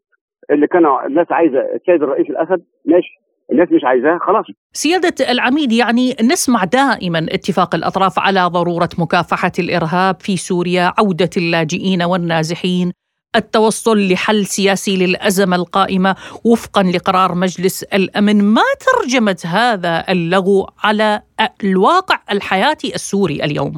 اللي 0.51 0.66
كانوا 0.66 1.07
الناس 1.07 1.27
عايزة 1.31 1.61
السيد 1.61 2.03
الرئيس 2.03 2.31
الأسد 2.31 2.64
ماشي 2.87 3.18
الناس 3.53 3.68
مش 3.72 3.85
عايزاها 3.85 4.18
خلاص. 4.18 4.44
سيادة 4.72 5.14
العميد 5.31 5.72
يعني 5.72 6.11
نسمع 6.33 6.64
دائما 6.64 7.18
اتفاق 7.18 7.74
الأطراف 7.74 8.18
على 8.18 8.40
ضرورة 8.40 8.88
مكافحة 8.98 9.53
الإرهاب 9.59 10.20
في 10.20 10.37
سوريا 10.37 10.92
عودة 10.98 11.31
اللاجئين 11.37 12.03
والنازحين. 12.03 12.92
التوصل 13.37 13.99
لحل 14.12 14.45
سياسي 14.45 15.07
للأزمة 15.07 15.57
القائمة 15.57 16.11
وفقا 16.51 16.83
لقرار 16.83 17.31
مجلس 17.35 17.83
الأمن 17.83 18.45
ما 18.55 18.67
ترجمة 18.87 19.41
هذا 19.47 20.05
اللغو 20.12 20.67
على 20.85 21.21
الواقع 21.64 22.17
الحياتي 22.33 22.88
السوري 22.95 23.45
اليوم؟ 23.45 23.75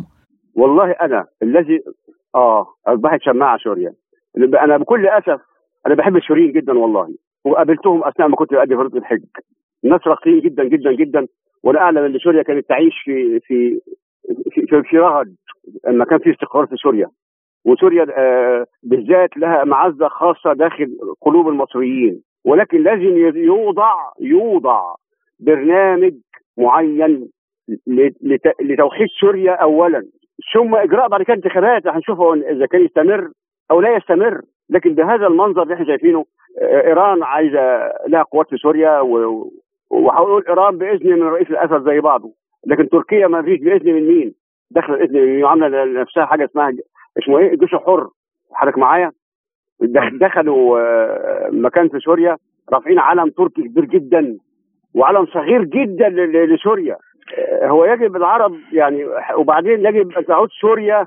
والله 0.55 0.91
أنا 0.91 1.27
الذي 1.43 1.81
آه 2.35 2.67
أصبحت 2.87 3.23
شماعة 3.23 3.59
سوريا. 3.59 3.93
أنا 4.37 4.77
بكل 4.77 5.07
أسف 5.07 5.41
أنا 5.87 5.95
بحب 5.95 6.17
السوريين 6.17 6.53
جدا 6.53 6.79
والله. 6.79 7.09
وقابلتهم 7.45 8.05
أثناء 8.05 8.29
ما 8.29 8.37
كنت 8.37 8.51
بادي 8.51 8.77
فريضه 8.77 8.99
الحج. 8.99 9.25
الناس 9.85 10.01
راقيين 10.07 10.41
جدا 10.41 10.65
جدا 10.65 10.93
جدا. 10.93 11.27
وأنا 11.63 11.81
أعلم 11.81 12.05
إن 12.05 12.19
سوريا 12.19 12.43
كانت 12.43 12.69
تعيش 12.69 12.95
في 13.05 13.41
في 13.41 13.81
في, 14.51 14.83
في, 14.91 14.99
رغد 14.99 15.35
لما 15.89 16.05
كان 16.05 16.19
في 16.19 16.31
استقرار 16.31 16.67
في 16.67 16.77
سوريا. 16.77 17.07
وسوريا 17.65 18.07
آه 18.17 18.67
بالذات 18.83 19.37
لها 19.37 19.65
معزة 19.65 20.09
خاصة 20.09 20.53
داخل 20.53 20.97
قلوب 21.21 21.49
المصريين. 21.49 22.23
ولكن 22.45 22.83
لازم 22.83 23.17
يوضع 23.37 23.93
يوضع 24.21 24.95
برنامج 25.41 26.13
معين 26.59 27.29
لتوحيد 28.61 29.09
سوريا 29.21 29.53
اولا. 29.53 30.03
ثم 30.55 30.75
إجراء 30.75 31.09
بعد 31.09 31.23
كده 31.23 31.35
انتخابات 31.35 31.87
هنشوفه 31.87 32.35
إذا 32.35 32.67
كان 32.67 32.85
يستمر 32.85 33.29
أو 33.71 33.81
لا 33.81 33.97
يستمر. 33.97 34.41
لكن 34.71 34.95
بهذا 34.95 35.27
المنظر 35.27 35.63
اللي 35.63 35.75
إحنا 35.75 35.87
شايفينه 35.87 36.25
آه، 36.63 36.87
إيران 36.87 37.23
عايزة 37.23 37.93
لها 38.09 38.23
قوات 38.23 38.49
في 38.51 38.57
سوريا 38.57 39.01
وهقول 39.91 40.45
إيران 40.49 40.79
بإذن 40.79 41.13
من 41.13 41.23
رئيس 41.23 41.51
الأسد 41.51 41.85
زي 41.85 42.01
بعضه. 42.01 42.33
لكن 42.67 42.89
تركيا 42.89 43.27
ما 43.27 43.43
فيش 43.43 43.61
بإذن 43.61 43.95
من 43.95 44.09
مين؟ 44.09 44.35
داخله 44.71 44.97
باذن 44.97 45.21
من 45.21 45.45
عاملة 45.45 45.85
لنفسها 45.85 46.25
حاجة 46.25 46.45
اسمها 46.45 46.73
اسمه 47.19 47.39
إيه؟ 47.39 47.53
الجيش 47.53 47.75
الحر. 47.75 48.09
حضرتك 48.55 48.79
معايا؟ 48.79 49.11
دخلوا 50.21 50.81
آه، 50.81 51.51
مكان 51.53 51.89
في 51.89 51.99
سوريا 51.99 52.37
رافعين 52.73 52.99
علم 52.99 53.29
تركي 53.31 53.63
كبير 53.63 53.85
جدا 53.85 54.39
وعلم 54.95 55.27
صغير 55.27 55.65
جدا 55.65 56.09
لسوريا. 56.47 56.97
آه، 57.39 57.67
هو 57.67 57.85
يجب 57.85 58.17
العرب 58.17 58.55
يعني 58.73 59.05
وبعدين 59.37 59.87
يجب 59.87 60.13
أن 60.19 60.27
تعود 60.27 60.49
سوريا 60.61 61.07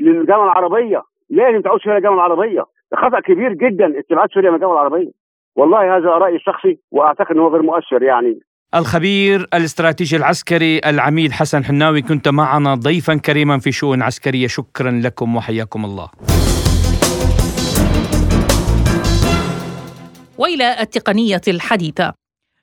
للجامعة 0.00 0.44
العربية. 0.44 1.02
لازم 1.30 1.60
تعود 1.60 1.80
سوريا 1.80 1.98
للجامعة 1.98 2.16
العربية. 2.26 2.64
خطأ 2.94 3.20
كبير 3.20 3.52
جدا 3.52 4.00
استبعاد 4.00 4.28
سوريا 4.30 4.50
من 4.50 4.56
الدول 4.56 4.72
العربية. 4.72 5.10
والله 5.56 5.96
هذا 5.96 6.08
رأيي 6.08 6.36
الشخصي 6.36 6.78
وأعتقد 6.92 7.36
إنه 7.36 7.48
غير 7.48 7.62
مؤثر 7.62 8.02
يعني. 8.02 8.40
الخبير 8.74 9.48
الاستراتيجي 9.54 10.16
العسكري 10.16 10.78
العميد 10.78 11.32
حسن 11.32 11.64
حناوي 11.64 12.02
كنت 12.02 12.28
معنا 12.28 12.74
ضيفا 12.74 13.14
كريما 13.14 13.58
في 13.58 13.72
شؤون 13.72 14.02
عسكرية. 14.02 14.46
شكرا 14.46 14.90
لكم 14.90 15.36
وحياكم 15.36 15.84
الله. 15.84 16.08
والى 20.38 20.80
التقنية 20.80 21.40
الحديثة. 21.48 22.12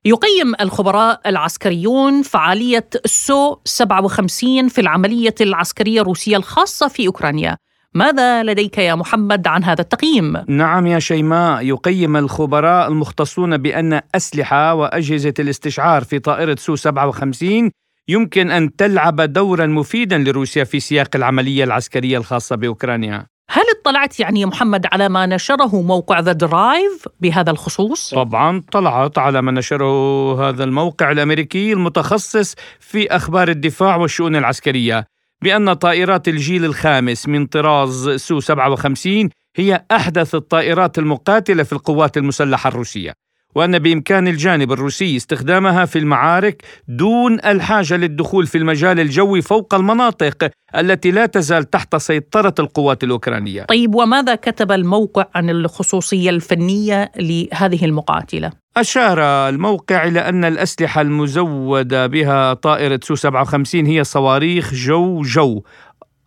يقيم 0.06 0.56
الخبراء 0.62 1.22
العسكريون 1.26 2.22
فعالية 2.22 2.90
سو 3.06 3.58
57 3.66 4.68
في 4.68 4.82
العملية 4.82 5.36
العسكرية 5.42 6.02
الروسية 6.02 6.38
الخاصة 6.38 6.88
في 6.88 7.08
أوكرانيا. 7.08 7.58
ماذا 7.96 8.44
لديك 8.44 8.78
يا 8.78 8.96
محمد 8.96 9.48
عن 9.48 9.64
هذا 9.64 9.82
التقييم؟ 9.82 10.44
نعم 10.48 10.88
يا 10.88 11.00
شيماء 11.00 11.66
يقيم 11.66 12.18
الخبراء 12.18 12.88
المختصون 12.88 13.58
بأن 13.58 14.02
أسلحة 14.16 14.74
وأجهزة 14.74 15.34
الاستشعار 15.40 16.04
في 16.04 16.20
طائرة 16.20 16.56
سو 16.60 16.76
57 16.76 17.72
يمكن 18.08 18.52
أن 18.52 18.76
تلعب 18.76 19.22
دورا 19.22 19.66
مفيدا 19.66 20.18
لروسيا 20.18 20.64
في 20.64 20.80
سياق 20.80 21.16
العملية 21.16 21.64
العسكرية 21.64 22.18
الخاصة 22.18 22.56
بأوكرانيا 22.56 23.26
هل 23.50 23.64
اطلعت 23.80 24.20
يعني 24.20 24.46
محمد 24.46 24.88
على 24.92 25.10
ما 25.10 25.26
نشره 25.26 25.82
موقع 25.82 26.20
The 26.20 26.32
Drive 26.32 27.08
بهذا 27.20 27.52
الخصوص؟ 27.52 28.14
طبعا 28.14 28.64
طلعت 28.72 29.18
على 29.18 29.42
ما 29.42 29.52
نشره 29.52 30.50
هذا 30.50 30.64
الموقع 30.64 31.12
الأمريكي 31.12 31.74
المتخصص 31.74 32.56
في 32.80 33.08
أخبار 33.16 33.48
الدفاع 33.48 33.96
والشؤون 33.96 34.36
العسكرية 34.36 35.06
بأن 35.44 35.74
طائرات 35.74 36.28
الجيل 36.28 36.66
الخامس 36.66 37.28
من 37.28 37.46
طراز 37.46 38.10
سو 38.10 38.40
57 38.40 39.30
هي 39.56 39.86
أحدث 39.92 40.36
الطائرات 40.36 41.00
المقاتلة 41.00 41.64
في 41.64 41.74
القوات 41.74 42.18
المسلحة 42.18 42.68
الروسية. 42.68 43.14
وأن 43.56 43.80
بإمكان 43.80 44.28
الجانب 44.28 44.72
الروسي 44.72 45.18
استخدامها 45.18 45.86
في 45.86 46.00
المعارك 46.00 46.64
دون 46.88 47.40
الحاجة 47.46 47.98
للدخول 47.98 48.48
في 48.48 48.58
المجال 48.58 49.00
الجوي 49.00 49.42
فوق 49.42 49.74
المناطق 49.74 50.50
التي 50.76 51.12
لا 51.12 51.26
تزال 51.26 51.70
تحت 51.70 51.96
سيطرة 51.96 52.54
القوات 52.60 53.04
الأوكرانية 53.04 53.64
طيب 53.64 53.96
وماذا 53.96 54.36
كتب 54.36 54.72
الموقع 54.72 55.26
عن 55.36 55.50
الخصوصية 55.50 56.30
الفنية 56.30 57.12
لهذه 57.20 57.86
المقاتلة؟ 57.86 58.52
أشار 58.78 59.20
الموقع 59.50 60.08
إلى 60.08 60.20
أن 60.20 60.46
الأسلحة 60.46 61.02
المزودة 61.02 62.08
بها 62.08 62.54
طائرة 62.54 63.00
سو 63.04 63.16
57 63.16 63.86
هي 63.86 64.04
صواريخ 64.04 64.74
جو 64.74 65.22
جو 65.22 65.62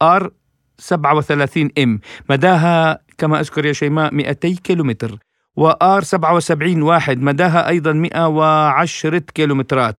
آر 0.03 0.31
37 0.79 1.71
إم 1.79 2.01
مداها 2.31 2.99
كما 3.19 3.41
أذكر 3.41 3.67
يا 3.67 3.73
شيماء 3.73 4.15
200 4.15 4.49
كيلومتر 4.65 5.19
وآر 5.57 6.03
77 6.03 6.83
واحد 6.83 7.23
مداها 7.23 7.69
أيضا 7.69 7.93
110 7.93 9.19
كيلومترات. 9.19 9.95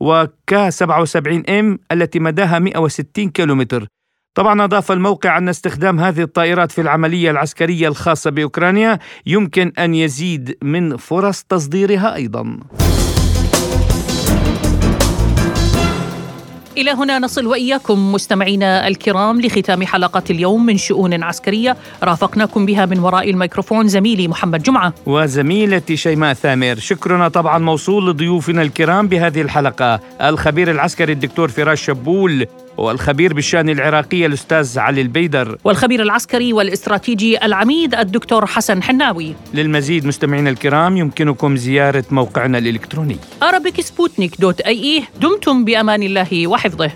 وكا 0.00 0.70
77 0.70 1.46
إم 1.46 1.78
التي 1.92 2.18
مداها 2.18 2.58
160 2.58 3.30
كيلومتر. 3.30 3.86
طبعا 4.34 4.64
أضاف 4.64 4.92
الموقع 4.92 5.38
أن 5.38 5.48
استخدام 5.48 6.00
هذه 6.00 6.22
الطائرات 6.22 6.72
في 6.72 6.80
العملية 6.80 7.30
العسكرية 7.30 7.88
الخاصة 7.88 8.30
بأوكرانيا 8.30 8.98
يمكن 9.26 9.72
أن 9.78 9.94
يزيد 9.94 10.58
من 10.62 10.96
فرص 10.96 11.42
تصديرها 11.42 12.14
أيضا. 12.14 12.60
إلى 16.76 16.90
هنا 16.90 17.18
نصل 17.18 17.46
وإياكم 17.46 18.12
مستمعينا 18.12 18.88
الكرام 18.88 19.40
لختام 19.40 19.86
حلقة 19.86 20.22
اليوم 20.30 20.66
من 20.66 20.76
شؤون 20.76 21.22
عسكرية. 21.22 21.76
رافقناكم 22.02 22.66
بها 22.66 22.86
من 22.86 22.98
وراء 22.98 23.30
الميكروفون 23.30 23.88
زميلي 23.88 24.28
محمد 24.28 24.62
جمعة. 24.62 24.94
وزميلتي 25.06 25.96
شيماء 25.96 26.34
ثامر. 26.34 26.76
شكرنا 26.78 27.28
طبعا 27.28 27.58
موصول 27.58 28.10
لضيوفنا 28.10 28.62
الكرام 28.62 29.08
بهذه 29.08 29.42
الحلقة. 29.42 30.00
الخبير 30.22 30.70
العسكري 30.70 31.12
الدكتور 31.12 31.48
فراس 31.48 31.78
شبول. 31.78 32.46
والخبير 32.80 33.34
بالشأن 33.34 33.68
العراقي 33.68 34.26
الأستاذ 34.26 34.78
علي 34.78 35.00
البيدر. 35.00 35.58
والخبير 35.64 36.02
العسكري 36.02 36.52
والاستراتيجي 36.52 37.44
العميد 37.44 37.94
الدكتور 37.94 38.46
حسن 38.46 38.82
حناوي. 38.82 39.34
للمزيد 39.54 40.06
مستمعينا 40.06 40.50
الكرام 40.50 40.96
يمكنكم 40.96 41.56
زيارة 41.56 42.04
موقعنا 42.10 42.58
الإلكتروني. 42.58 43.16
Arabicsputnik.ae 43.44 45.02
دمتم 45.20 45.64
بأمان 45.64 46.02
الله 46.02 46.46
وحفظه. 46.46 46.90